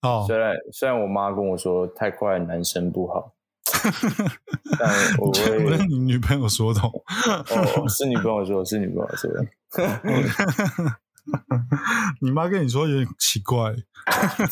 [0.01, 3.33] 哦虽然虽然我妈跟我说太快男生不好，
[4.79, 6.89] 但我不会是你女朋友说的哦，
[7.49, 9.45] 哦，是女朋友说，是女朋友说的。
[12.21, 13.75] 你妈跟你说有点奇怪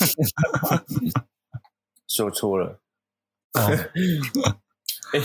[2.07, 2.79] 说错了。
[3.53, 3.61] 哦。
[5.13, 5.21] 哎、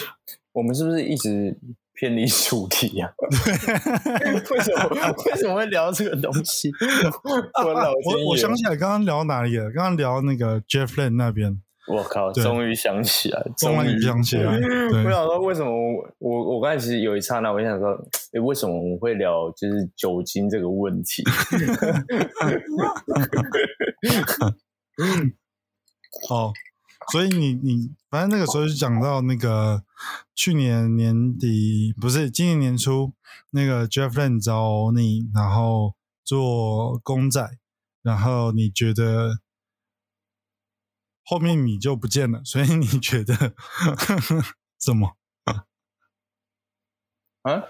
[0.52, 1.56] 我们是不是一直
[1.94, 3.12] 偏离主题呀、
[4.50, 4.88] 为什么
[5.26, 6.70] 为什么会聊这个东西？
[7.64, 7.92] 我老！
[7.92, 9.70] 我我想起来，刚刚聊哪里了？
[9.70, 17.90] 刚刚聊那个 Jeff Lane 那边，我靠，对终于想起来，终于想起来对我想说，为什么我我我刚才其实有一刹那，我想说，
[18.32, 21.22] 哎、为什么我们会聊就是酒精这个问题？
[26.30, 26.52] 哦，
[27.12, 29.84] 所以你你反正那个时候就讲到那个
[30.34, 33.12] 去年年底不是今年年初，
[33.50, 35.94] 那个 Jeff Lane 找你，然后
[36.24, 37.58] 做公仔，
[38.00, 39.40] 然后你觉得
[41.22, 43.54] 后面你就不见了，所以你觉得
[44.80, 45.18] 怎么？
[47.42, 47.68] 啊？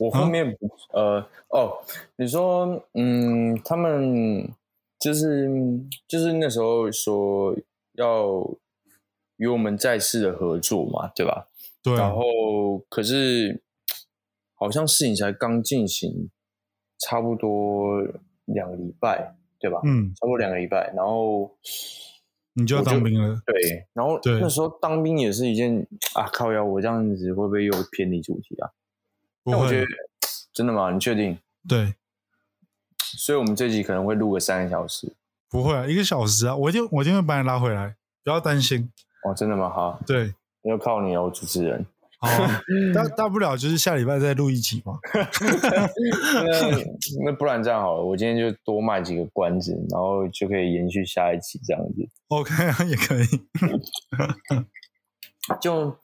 [0.00, 1.84] 我后面不、呃哦，
[2.16, 4.52] 你说嗯，他们
[4.98, 5.48] 就是
[6.08, 7.54] 就是那时候说
[8.02, 8.58] 要
[9.36, 11.46] 与我们再次的合作嘛，对吧？
[11.82, 13.62] 对，然后可是
[14.54, 16.30] 好像事情才刚进行，
[16.98, 18.02] 差不多
[18.44, 19.80] 两个礼拜，对吧？
[19.84, 21.56] 嗯，差不多两个礼拜，然后
[22.52, 23.40] 你就要当兵了。
[23.46, 28.70] 对，然后对那时候当兵也是一件啊，靠腰，我这样子会不会又偏离主题啊？
[29.42, 29.86] 不会但我觉得，
[30.52, 30.92] 真的吗？
[30.92, 31.38] 你确定？
[31.68, 31.94] 对，
[32.98, 35.12] 所以我们这集可能会录个三个小时
[35.52, 38.90] 不会啊，一个小时啊，我一定我一定会把你拉回来，不要担心。
[39.22, 39.68] 哦，真的吗？
[39.68, 41.84] 好，对，要靠你哦，主持人。
[42.18, 42.62] 好啊，
[42.94, 44.98] 大大不了就是下礼拜再录一集嘛。
[46.46, 52.08] 那那不然这样好了，我今天就多卖几个关子，然后就可以延续下一集这样子。
[52.28, 53.26] OK 啊， 也可以。
[55.60, 55.94] 就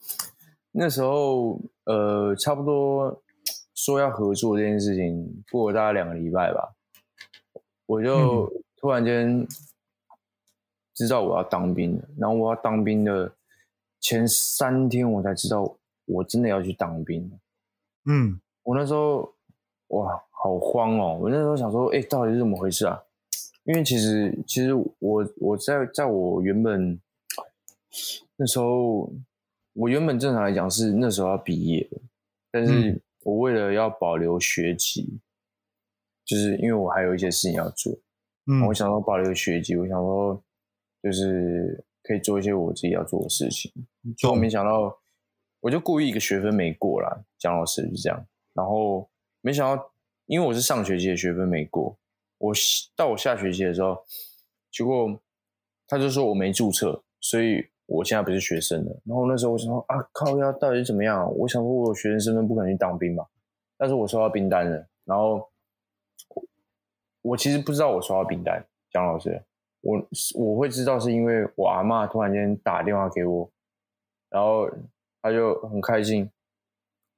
[0.73, 3.23] 那时候，呃，差不多
[3.75, 6.75] 说要合作这件事情，过了大概两个礼拜吧，
[7.87, 9.47] 我就突然间
[10.95, 12.09] 知道我要当兵了。
[12.19, 13.33] 然后我要当兵的
[14.01, 17.39] 前三天，我才知道我真的要去当兵了。
[18.07, 19.35] 嗯，我那时候
[19.89, 21.19] 哇，好慌哦！
[21.21, 23.03] 我那时候想说，哎、到底是怎么回事啊？
[23.65, 26.99] 因为其实其实我我在在我原本
[28.37, 29.13] 那时候，
[29.75, 32.01] 我原本正常来讲是那时候要毕业的，
[32.51, 35.19] 但是我为了要保留学籍，
[36.25, 37.95] 就是因为我还有一些事情要做，
[38.49, 40.43] 嗯我想说保留学籍，我想说
[41.03, 43.71] 就是可以做一些我自己要做的事情，
[44.17, 44.99] 就我没想到，
[45.61, 49.09] 我就故意一个学分没过啦，蒋老师就这样，然后
[49.43, 49.93] 没想到，
[50.27, 51.97] 因为我是上学期的学分没过，
[52.39, 52.55] 我
[52.97, 53.99] 到我下学期的时候，
[54.71, 55.21] 结果
[55.87, 59.01] 他就说我没注册，所以我现在不是学生了。
[59.05, 61.27] 然后那时候我想说啊，靠呀，到底是怎么样啊？
[61.27, 63.27] 我想说我有学生身份，不可能去当兵嘛，
[63.77, 65.51] 但是我收到兵单了，然后我
[67.23, 69.43] 我其实不知道我收到兵单，蒋老师，
[69.81, 70.01] 我
[70.35, 73.51] 我会知道是因为我阿妈突然间打电话给我，
[74.31, 74.69] 然后
[75.21, 76.31] 他就很开心，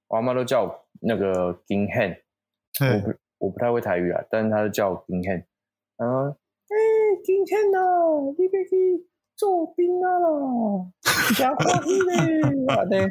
[0.09, 2.17] 我阿妈都叫我那个金汉，
[2.81, 5.45] 我，不我不太会台语啊，但是她就叫我金汉，
[5.97, 6.77] 然后哎
[7.25, 10.29] 金汉啊，你别去做兵啊啦，
[11.37, 13.11] 加欢喜嘞，啊对，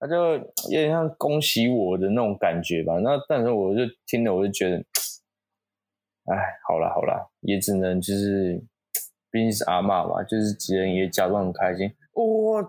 [0.00, 2.98] 他就有点像恭喜我的那种感觉吧。
[2.98, 4.84] 那但是我就听了，我就觉得，
[6.30, 6.36] 哎，
[6.68, 8.62] 好了好了，也只能就是，
[9.30, 11.90] 毕竟是阿妈嘛，就是几人也假装很开心。
[12.14, 12.66] 哇、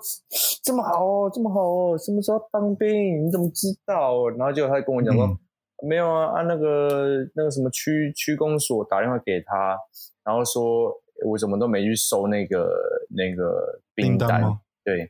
[0.63, 3.25] 这么好哦，这么好哦，什么时候当兵？
[3.25, 4.29] 你怎么知道？
[4.29, 5.37] 然后结果他跟我讲说，嗯
[5.81, 9.77] 没有啊，按、那个那个什么区区公所打电话给他，
[10.25, 10.93] 然后说
[11.25, 12.69] 我怎么都没去收那个
[13.09, 14.59] 那个单，订单吗？
[14.83, 15.09] 对，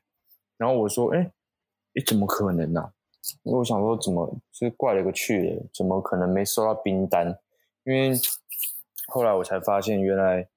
[0.60, 2.94] 然后我说，哎、哎，怎么可能呢、啊？
[3.42, 7.36] 因为我想说，怎么就是怪了个去了，怎么可能没收到冰单？
[7.84, 8.14] 因为
[9.08, 10.48] 后来我才发现，原来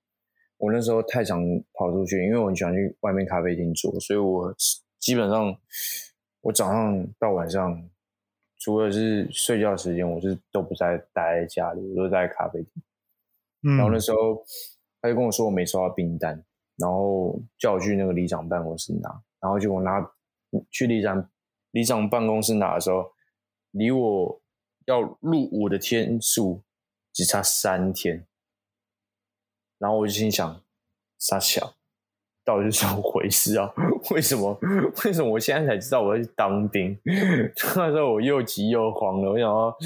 [0.59, 4.55] 我那时候太常跑出去，因为我很喜欢去外面咖啡厅坐，所以我
[4.99, 5.57] 基本上
[6.43, 7.89] 我早上到晚上，
[8.59, 12.83] 除了是睡觉时间，我是都不在待在家里，我都在咖啡厅。
[13.63, 14.45] 嗯，然后那时候
[15.01, 16.45] 他就跟我说我没收到订单，
[16.77, 20.07] 然后叫我去那个里长办公室拿，然后就我拿
[20.71, 21.31] 去里长
[21.71, 23.11] 里长办公室拿的时候，
[23.71, 24.43] 离我
[24.87, 26.63] 要入伍的天数
[27.13, 28.27] 只差三天，
[29.79, 30.63] 然后我就心想，
[31.19, 31.75] 傻小，
[32.45, 33.73] 到底是怎么回事啊？
[34.11, 34.59] 为什么
[35.05, 36.99] 为什么我现在才知道我要去当兵？
[37.77, 39.77] 那时候我又急又慌了，我想要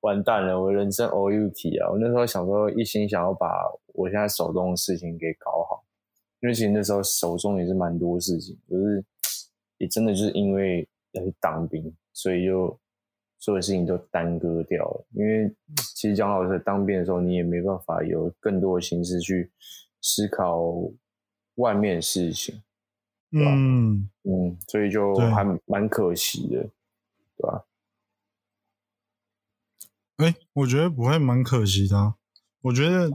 [0.00, 1.90] 完蛋了，我人生 all out 啊！
[1.90, 3.46] 我那时候想说，一心想要把
[3.94, 5.84] 我现在手中的事情给搞好，
[6.40, 9.04] 因为其实那时候手中也是蛮多事情，就是
[9.78, 12.76] 也真的就是因为要去当兵，所以就
[13.42, 15.04] 所有事情都耽搁掉了。
[15.14, 15.52] 因为
[15.96, 19.50] 其实讲老实，当兵的时候你也没办法有更多的心思去
[20.00, 20.62] 思考
[21.56, 22.62] 外面的事情，
[23.32, 26.70] 嗯，嗯，所以就对还蛮可惜的，
[27.36, 27.64] 对吧？
[30.18, 32.14] 哎，我觉得不会蛮可惜的啊、
[32.60, 33.10] 我觉得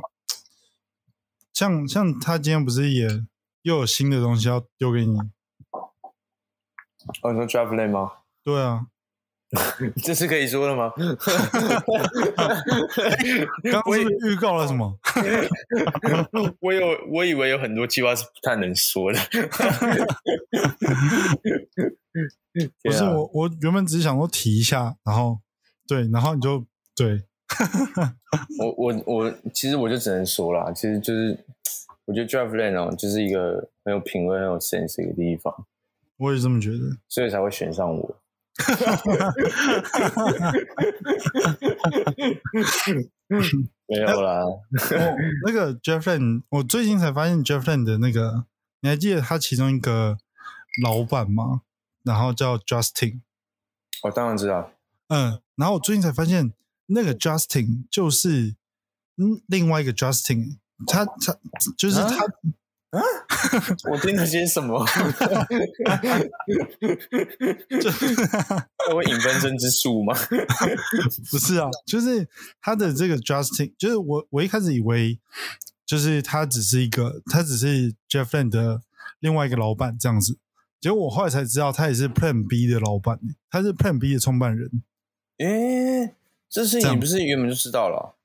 [1.54, 3.08] 像像他今天不是也
[3.62, 5.18] 又有新的东西要丢给你？
[7.22, 8.12] 哦，你说 Drive Lane 吗？
[8.44, 8.88] 对啊，
[10.04, 10.92] 这是可以说的吗？
[13.64, 15.00] 刚刚是预告了什么？
[16.60, 19.20] 我有，我以为有很多计划是不太能说的。
[22.84, 25.40] 不是我，我原本只是想说提一下，然后
[25.88, 27.24] 对，然后你就对，
[28.60, 31.38] 我我我，其实我就只能说啦，其实就是
[32.04, 35.54] 我觉得 Drive Land 哦，就是一个很有品味、很有 sense 的一个地方，
[36.18, 36.98] 我也这么觉得。
[37.08, 38.20] 所以才会选上我。
[43.88, 44.62] 没有啦，哦，
[45.46, 48.46] 那个 Jeff Lane，我最近才发现 Jeff Lane 的那个，
[48.82, 50.18] 你还记得他其中一个
[50.84, 51.62] 老板吗？
[52.04, 53.22] 然后叫 Justin，
[54.04, 54.72] 我当然知道。
[55.10, 56.54] 嗯，然后我最近才发现
[56.88, 58.56] 那个 Justin 就是
[59.18, 61.38] 嗯另外一个 Justin，他他
[61.78, 62.26] 就是他，
[63.92, 64.86] 我听了些什么？
[67.80, 70.16] 这会引分身之术吗？
[71.30, 72.28] 不是啊，就是
[72.62, 75.20] 他的这个 Justin，就是我我一开始以为
[75.86, 78.82] 就是他只是一个，他只是 Jeff Land 的
[79.20, 80.38] 另外一个老板这样子，
[80.80, 83.20] 结果我后来才知道他也是 Plan B 的老板，
[83.50, 84.84] 他是 Plan B 的创办人。
[85.40, 86.16] 诶，
[86.50, 88.17] 这事情你不是原本就知道了哦？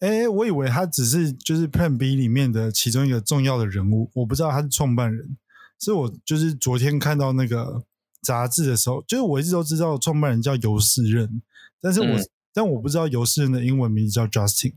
[0.00, 5.36] 哎，我以为他只是就是 Plan B 里面的其中一个重要的人物，我不知道他是创办人。
[5.78, 7.84] 是我就是昨天看到那个
[8.20, 11.40] 杂志的时候，就是我一直都知道创办人叫尤世任，
[11.80, 14.74] 但是我、嗯但我不知道尤世任的英文名字叫 Justin，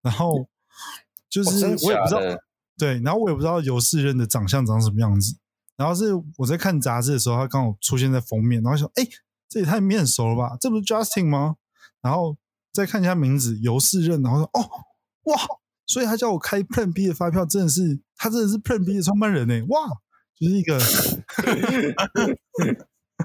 [0.00, 0.44] 然后
[1.30, 2.20] 就是我也不知道、
[2.76, 5.36] 对，然后我也不知道尤世任的长相长什么样子。
[5.76, 9.06] 然后是我在看杂志的时候，他刚好出现在封面，然后想，哎，
[9.48, 10.56] 这也太面熟了吧？
[10.60, 11.54] 这不是 Justin 吗？
[12.00, 12.36] 然后
[12.72, 14.60] 再看一下名字，尤世任，然后说，哦，
[15.24, 15.36] 哇，
[15.86, 19.86] 所以他叫我开 Plan B 的发票，真的是他真的是 Plan B 的创办人呢，哇，
[20.38, 20.78] 就是一个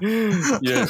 [0.60, 0.86] 原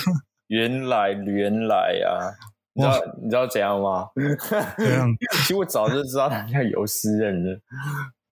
[0.48, 2.34] 原来原来啊！
[2.74, 4.08] 你知道你知道怎样吗？
[5.42, 7.60] 其实我早就知道他叫尤世任了。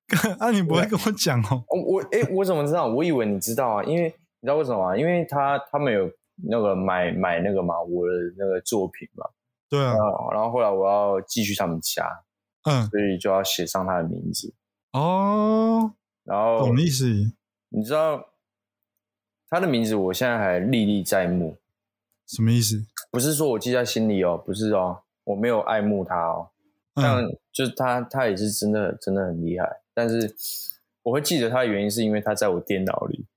[0.39, 1.65] 啊，你不会跟我讲哦？
[1.69, 2.87] 哦我诶，我怎么知道？
[2.87, 4.05] 我以为你知道啊，因为
[4.41, 4.97] 你知道为什么吗？
[4.97, 6.09] 因为他他们有
[6.49, 9.25] 那个买买那个嘛，我的那个作品嘛，
[9.69, 12.25] 对啊，啊然后后来我要寄去他们家，
[12.65, 14.55] 嗯，所以就要写上他的名字。
[14.93, 15.93] 哦，
[16.25, 17.07] 然后懂意思。
[17.69, 18.31] 你知道
[19.49, 21.59] 他的名字，我现在还历历在目。
[22.27, 22.85] 什么意思？
[23.11, 26.51] 不是说我记在心里哦，不是哦，我没有爱慕他哦。
[26.95, 29.83] 但嗯就是他，他也是真的真的很厉害。
[29.93, 30.35] 但是
[31.07, 33.25] 我会记得他的原因是因为他在我电脑里。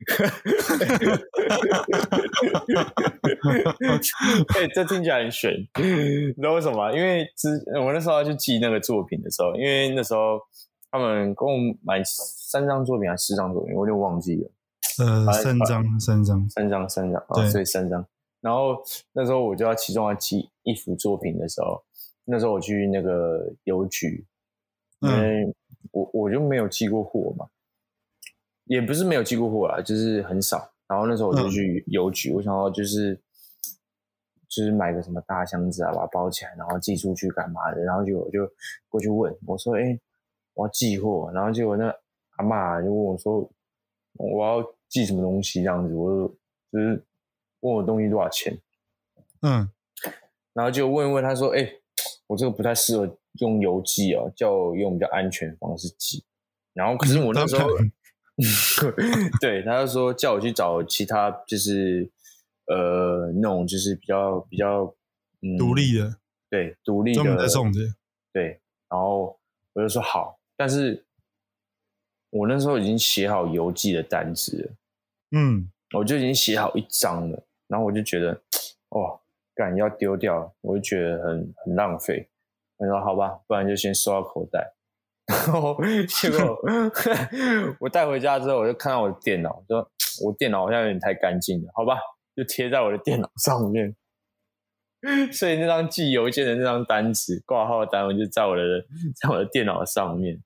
[4.58, 6.92] 哎、这听起来很悬，你知道为什么吗？
[6.92, 7.50] 因为之
[7.80, 10.40] 我那时候要去记那个作品的时候，因为那时候
[10.90, 14.50] 他们跟我买三张作品还是四张作品，我有点忘记了。
[15.06, 18.04] 呃，哎三张三张，三张，三张，啊，对所以三张。
[18.42, 18.82] 然后
[19.14, 21.84] 那时候我就要其中要寄一幅作品的时候，
[22.26, 24.26] 那时候我去那个邮局，
[25.02, 25.54] 因嗯为
[25.92, 27.46] 我我就没有寄过货嘛，
[28.70, 30.72] 也不是没有寄过货啦，就是很少。
[30.88, 33.20] 然后那时候我就嗯去邮局，我想要就是
[34.48, 37.82] 就是买个什么大箱子啊，把它包起来，然后寄出去干嘛的。
[37.82, 38.48] 然后就我就
[38.88, 40.00] 过去问我说：“哎、
[40.54, 41.92] 我要寄货。”然后结果那
[42.38, 43.50] 阿妈就问我说
[44.14, 46.28] ：“我要寄什么东西？”这样子，我就
[46.72, 47.04] 就是
[47.62, 48.56] 问我东西多少钱。
[49.42, 49.68] 嗯
[50.54, 51.68] 然后就问一问，他说：“哎、
[52.28, 56.24] 我这个不太适合用邮寄哦，叫我用比较安全的方式寄。”
[56.74, 57.68] 然后可是我那时候
[59.42, 62.10] 对，他就说叫我去找其他，就是
[62.68, 64.94] 呃那种就是比较比较
[65.42, 66.16] 嗯独立的，
[66.50, 67.80] 对独立专门的在送的，
[68.32, 68.60] 对，
[68.90, 69.38] 然后
[69.74, 71.06] 我就说好，但是
[72.30, 74.72] 我那时候已经写好邮寄的单子了，
[75.32, 78.40] 嗯我就已经写好一张了，然后我就觉得
[78.90, 79.20] 哦，
[79.56, 82.30] 干要丢掉，我就觉得很很浪费。
[82.78, 84.74] 我说好吧，不然就先收到口袋。
[85.30, 85.78] 然后
[86.08, 86.58] 结果
[87.80, 89.88] 我带回家之后，我就看到我的电脑，说
[90.24, 92.00] 我电脑好像有点太干净了，好吧，
[92.36, 93.96] 就贴在我的电脑上面。
[95.32, 98.86] 所以那张寄邮件的那张单子挂号单，我就在我的
[99.22, 100.44] 在我的电脑上面，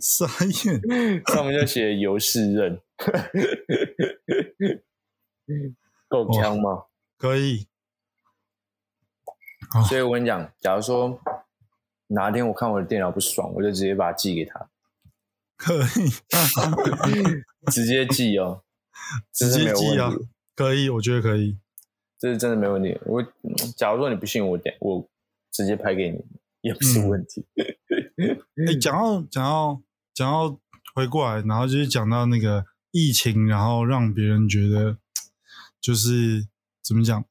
[0.00, 2.80] 傻眼，上面就写尤世任，
[6.06, 6.84] 够强吗？
[7.18, 7.66] 可以，
[9.88, 11.18] 所以我跟你讲，假如说
[12.08, 14.68] 哪天我看我的电脑不爽，我就直接把它寄给他，
[15.56, 16.10] 可以
[17.72, 18.62] 直接寄哦，
[19.32, 20.12] 直接寄啊，
[20.54, 21.58] 可以，我觉得可以，
[22.18, 22.98] 这是真的没问题。
[23.04, 25.08] 我嗯假如说你不信我，点我
[25.52, 26.24] 直接拍给你
[26.60, 27.44] 也不是嗯问题。
[28.66, 29.82] 哎，讲到讲到
[30.14, 30.58] 讲到
[30.94, 34.96] 回过来，然后就是讲到那个疫情，然后让别人觉得
[35.80, 36.46] 就是
[36.82, 37.24] 怎么讲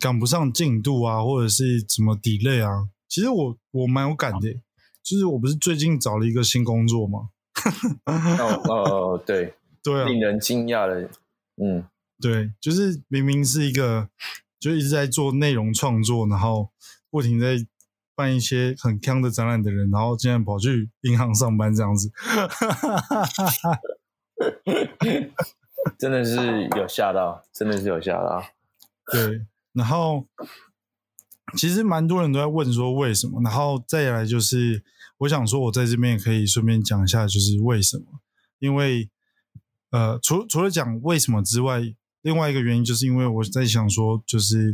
[0.00, 2.88] 赶不上进度啊，或者是怎么 delay 啊。
[3.08, 4.60] 其实我我蛮有感的，
[5.02, 7.30] 就是我不是最近找了一个新工作吗？
[8.06, 11.10] 哦哦哦，对，对啊，令人惊讶的，
[11.62, 11.84] 嗯，
[12.20, 14.08] 对，就是明明是一个
[14.58, 16.70] 就一直在做内容创作，然后
[17.10, 17.56] 不停在
[18.14, 22.10] 办一些很坑的展览的人，然后竟然跑去银行上班这样子。
[25.98, 28.42] 真的是有吓到，真的是有吓到。
[29.12, 30.26] 对，然后
[31.56, 34.82] 其实蛮多人都在问说为什么，然后再来就是
[35.18, 38.04] 我想说，我在这边也可以顺便讲一下，就是为什么，
[38.58, 39.10] 因为
[39.90, 41.82] 呃，除除了讲为什么之外，
[42.22, 44.72] 另外一个原因就是因为我在想说，就是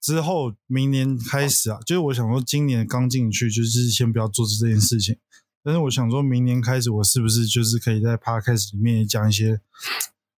[0.00, 5.16] 之后明年开始啊，就是我想说今年刚进去，就是先不要做这件事情。
[5.64, 9.60] 但是我想说明年开始，我是不是就是可以在 podcast 里面讲一些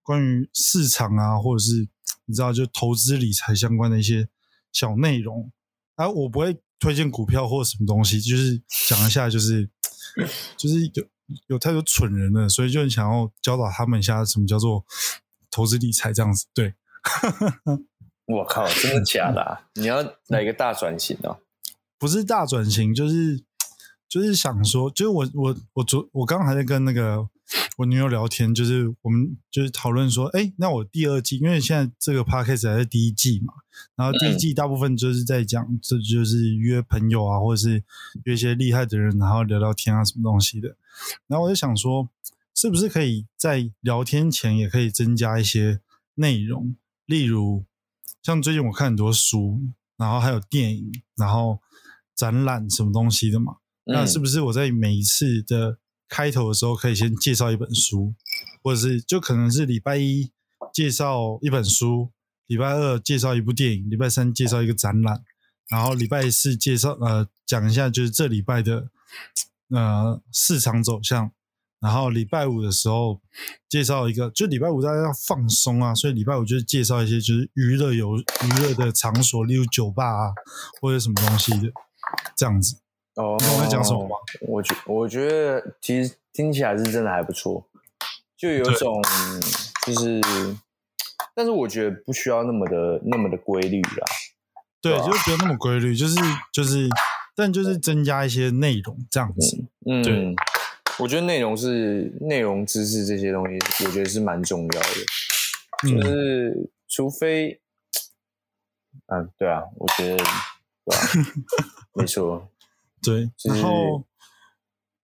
[0.03, 1.87] 关于市场啊，或者是
[2.25, 4.29] 你知道就投资理财相关的一些
[4.73, 5.51] 小内容。
[5.97, 9.69] 啊，我不会推荐股票或什么东西，就是讲一下，就是
[10.57, 11.05] 就是有
[11.49, 14.85] 有太多蠢人了，所以就很想要教导他们一下什么叫做
[15.51, 16.47] 投资理财这样子。
[16.55, 16.75] 对，
[18.27, 19.69] 我靠，真的假的、啊？
[19.75, 21.39] 你要来一个大转型哦？
[21.99, 23.45] 不是大转型，就是
[24.09, 27.29] 就是想说，就是我我我昨我刚刚还在跟那个
[27.77, 33.55] 我女友聊天，就是我们就是讨论说，哎，那我第二季，因为现在这个 podcast 还在第一季嘛，
[33.97, 37.83] 然后第一季大部分就是在讲，这就是约朋友啊，或者是
[38.25, 40.77] 约一些厉害的人，然后聊聊天啊，什么东西的。
[41.27, 42.09] 然后我就想说，
[42.55, 45.81] 是不是可以在聊天前也可以增加一些
[46.15, 46.77] 内容，
[47.07, 47.65] 例如
[48.23, 49.61] 像最近我看很多书，
[49.97, 51.59] 然后还有电影，然后
[52.15, 53.57] 展览什么东西的嘛。
[53.87, 55.79] 那是不是我在每一次的
[56.11, 58.13] 开头的时候，可以先介绍一本书，
[58.63, 60.31] 或者是就可能是礼拜一
[60.75, 62.11] 介绍一本书，
[62.49, 65.23] 礼拜二介绍一部电影，礼拜三介绍一个展览，
[65.69, 68.91] 然后礼拜四介绍呃讲一下就是这礼拜的
[69.71, 71.31] 呃市场走向，
[71.79, 73.21] 然后礼拜五的时候
[73.69, 80.35] 介绍一个，就礼拜五大家要放松啊，所以礼拜五就是介绍一些就是娱乐有娱乐的场所，例如酒吧啊
[80.81, 81.73] 或者什么东西的
[82.37, 82.77] 这样子。
[83.23, 84.17] 哦，我在讲什么吗？
[84.41, 87.65] 我觉我觉得其实听起来是真的还不错，
[88.37, 89.03] 就有一种
[89.87, 90.21] 就是，
[91.35, 94.07] 但是我觉得不需要那么的那么的规律啦。
[94.81, 96.17] 对，就是不要那么规律，就是
[96.53, 96.89] 就是，
[97.37, 99.65] 但就是增加一些内容这样子。
[99.87, 100.35] 嗯，对
[100.99, 104.89] 我觉得内容是内容知识这些东西，我觉得是蛮重要的。
[105.89, 107.61] 就嗯，是除非，
[109.07, 110.25] 嗯， 对啊，我觉得，对
[110.85, 110.97] 吧、
[111.95, 112.49] 没错，
[113.03, 113.31] 对。
[113.45, 114.07] 然后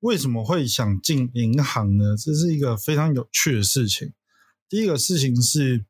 [0.01, 2.17] 为什么会想进银行呢？
[2.17, 4.13] 这是一个非常有趣的事情。
[4.69, 5.85] 第一个事情是，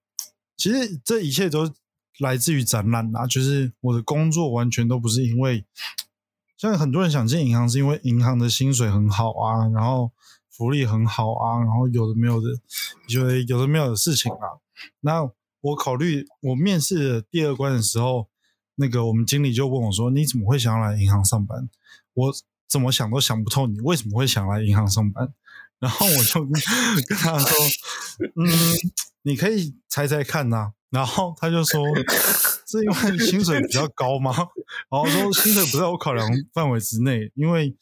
[0.56, 1.72] 其实这一切都
[2.18, 5.64] 来自于展览啦，就是我的工作完全都不是因为，
[6.56, 10.12] 像很多人想进银行是因为银行的薪水很好啊，然后
[10.50, 12.48] 福利很好啊，然后有的没有的，
[13.08, 14.60] 有的有的没有的事情啊。
[15.00, 15.30] 那
[15.60, 18.28] 我考虑我面试的第二关的时候，
[18.76, 21.68] 那个我们经理就问我说：“你怎么会想要来银行上班？”
[22.14, 22.32] 我
[22.68, 25.32] 怎么想都想不透你为什么会想来银行上班。
[25.78, 26.44] 然后我就
[27.06, 27.48] 跟他说
[28.36, 28.48] ：“嗯，
[29.22, 31.82] 你可以猜猜看呐、然后他就说
[32.66, 34.32] ：“是因为薪水比较高吗？”
[34.90, 37.76] 然后说：“薪水不在我考量范围之内，因为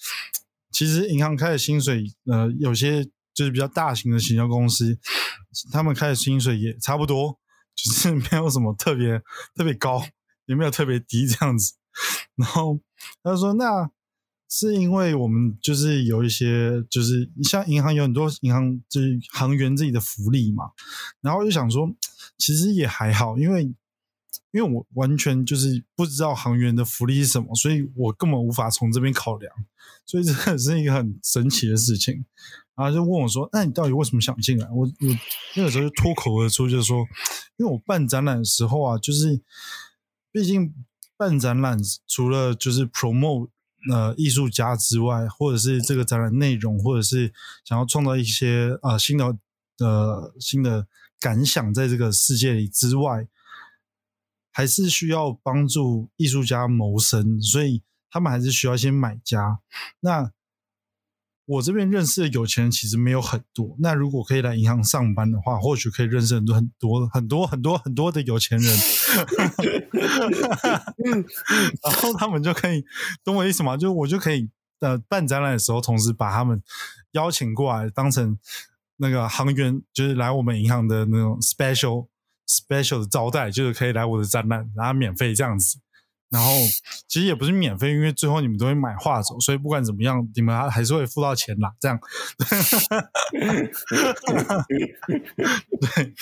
[0.72, 4.98] 其实银行开的薪水，呃，有些就是比较大型的行销公司，
[5.70, 7.38] 他们开的薪水也差不多，
[7.76, 9.22] 就是没有什么特别
[9.54, 10.04] 特别高，
[10.46, 11.74] 也没有特别低这样子。
[12.36, 12.80] 然后
[13.22, 13.90] 他就说：“那
[14.48, 20.70] 是因为我们就是有一些，就是像银行有很多银行就是行员自己的福利嘛。
[21.20, 21.92] 然后就想说，
[22.36, 23.64] 其实也还好，因为
[24.50, 29.52] 因为我完全就是不知道行员的福利是什么，所以我根本无法从这边考量。
[30.06, 32.24] 所以这是一个很神奇的事情。
[32.76, 35.18] 然后就问我说：“那你到底为什么想进来？”我我
[35.54, 37.06] 那个时候就脱口而出，就是说，
[37.56, 39.40] 因为我办展览的时候啊，就是
[40.34, 40.74] 毕竟
[41.16, 41.78] 办展览
[42.08, 43.50] 除了就是 promote
[43.88, 47.32] 呃艺术家之外，或者是这个展览内容，或者是
[47.64, 49.38] 想要创造一些呃新的
[49.78, 50.88] 呃新的
[51.20, 53.28] 感想在这个世界里之外，
[54.50, 59.60] 还是需要帮助艺术家谋生，所以他们还是需要一些买家。
[60.00, 60.32] 那
[61.46, 63.76] 我这边认识的有钱人其实没有很多。
[63.78, 68.76] 那如果可以来银行上班的话，或许可以认识很多很多很多很多很多的有钱人，
[71.82, 72.82] 然后他们就可以
[73.22, 73.76] 懂我意思吗？
[73.76, 74.48] 就我就可以
[74.80, 76.62] 呃办展览的时候，同时把他们
[77.12, 78.38] 邀请过来，当成
[78.96, 82.08] 那个行员，就是来我们银行的那种 special
[82.48, 85.78] special 的招待，就是可以来我的展览，然后免费这样子。
[86.30, 86.50] 然后
[87.08, 91.72] 其实也不是免费，因为最后你们都会买画走，所以不管怎么样，你们还还是会付到钱啦。
[91.80, 92.00] 这样，
[95.80, 96.14] 对，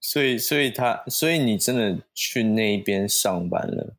[0.00, 3.96] 所以所以他所以你真的去那边上班了，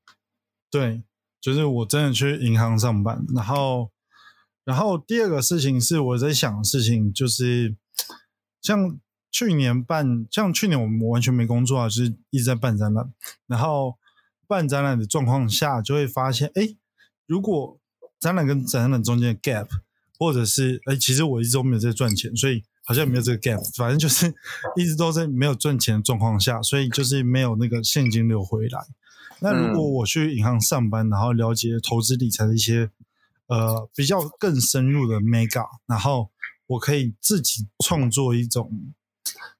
[0.71, 1.03] 对，
[1.39, 3.91] 就是我真的去银行上班，然后，
[4.65, 7.75] 然后第二个事情是我在想的事情，就是
[8.61, 8.99] 像
[9.31, 13.13] 去年办，像去年我们完全没工作啊，就是一直在办展览，
[13.47, 13.97] 然后
[14.47, 16.75] 办展览的状况下，就会发现，哎，
[17.27, 17.79] 如果
[18.19, 19.67] 展览跟展览中间的 gap，
[20.17, 24.33] 或者是，哎，其实我一直都没有在赚钱，所以好像没有这个 gap，反正就是
[24.75, 28.79] 一直都在没有赚钱的状况下，所以就是没有那个现金流回来。
[29.41, 32.89] 那如果我去银行上班，然后了解投资理财的一些
[33.47, 36.29] 呃比较更深入的 mega，然后
[36.67, 38.91] 我可以自己创作一种，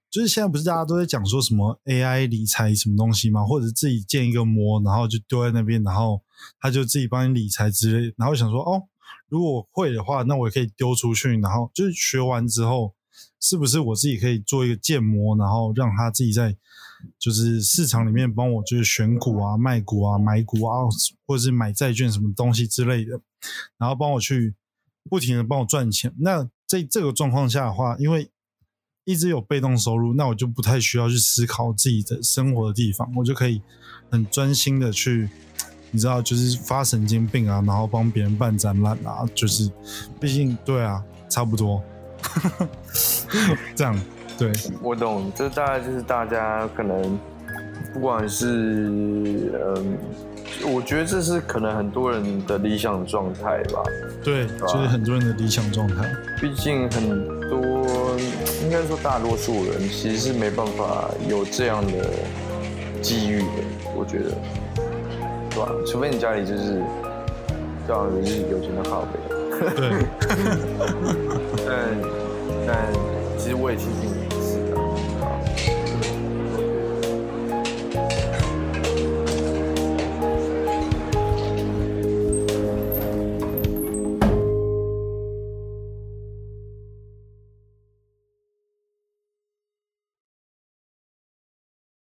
[0.10, 3.46] 就是现在不是大家都在讲说什么 AI 理财什么东西吗？
[3.46, 6.22] 或者自己建一个模，然后就丢在那边，然后
[6.60, 8.14] 他就自己帮你理财之类。
[8.18, 8.84] 然后想说，哦，
[9.28, 12.96] 如果我会的话，那我也可以丢出去，然后就是学完之后，
[13.40, 16.58] 是不是我自己可以做一个建模，然后让他自己在
[17.20, 20.80] 就是市场里面帮我就是选股啊、卖股啊、买股啊，
[21.28, 23.22] 或者是买债券什么东西之类的，
[23.78, 24.56] 然后帮我去
[25.08, 26.12] 不停的帮我赚钱。
[26.18, 28.32] 那在这个状况下的话，因为
[29.10, 33.60] 一直有被动收入，那我就不太需要去思考自己的生活的地方，我就可以
[34.12, 35.28] 很专心的去，
[35.90, 39.68] 你知道，就是发神经病啊，然后帮别人办展览啊，就是，
[40.20, 41.82] 毕竟对啊，差不多，
[43.76, 44.00] 这样
[44.38, 44.52] 对，
[44.84, 47.20] 我懂，这大概就是大家可能
[47.92, 48.46] 不管是
[49.76, 49.98] 嗯，
[50.72, 53.82] 我觉得这是可能很多人的理想状态吧。
[54.24, 56.08] 对，就是很多人的理想状态。
[56.40, 57.10] 毕竟很
[57.50, 57.60] 多，
[58.64, 62.10] 应该说大多数人其实是没办法有这样的
[63.02, 63.64] 机遇的，
[63.96, 64.32] 我觉得，
[65.50, 65.72] 对吧？
[65.88, 66.82] 除非你家里就是，
[67.88, 69.20] 这样就是有钱的靠背。
[69.76, 70.06] 对，
[71.68, 71.70] 但
[72.68, 72.94] 但
[73.38, 74.10] 其实我也庆幸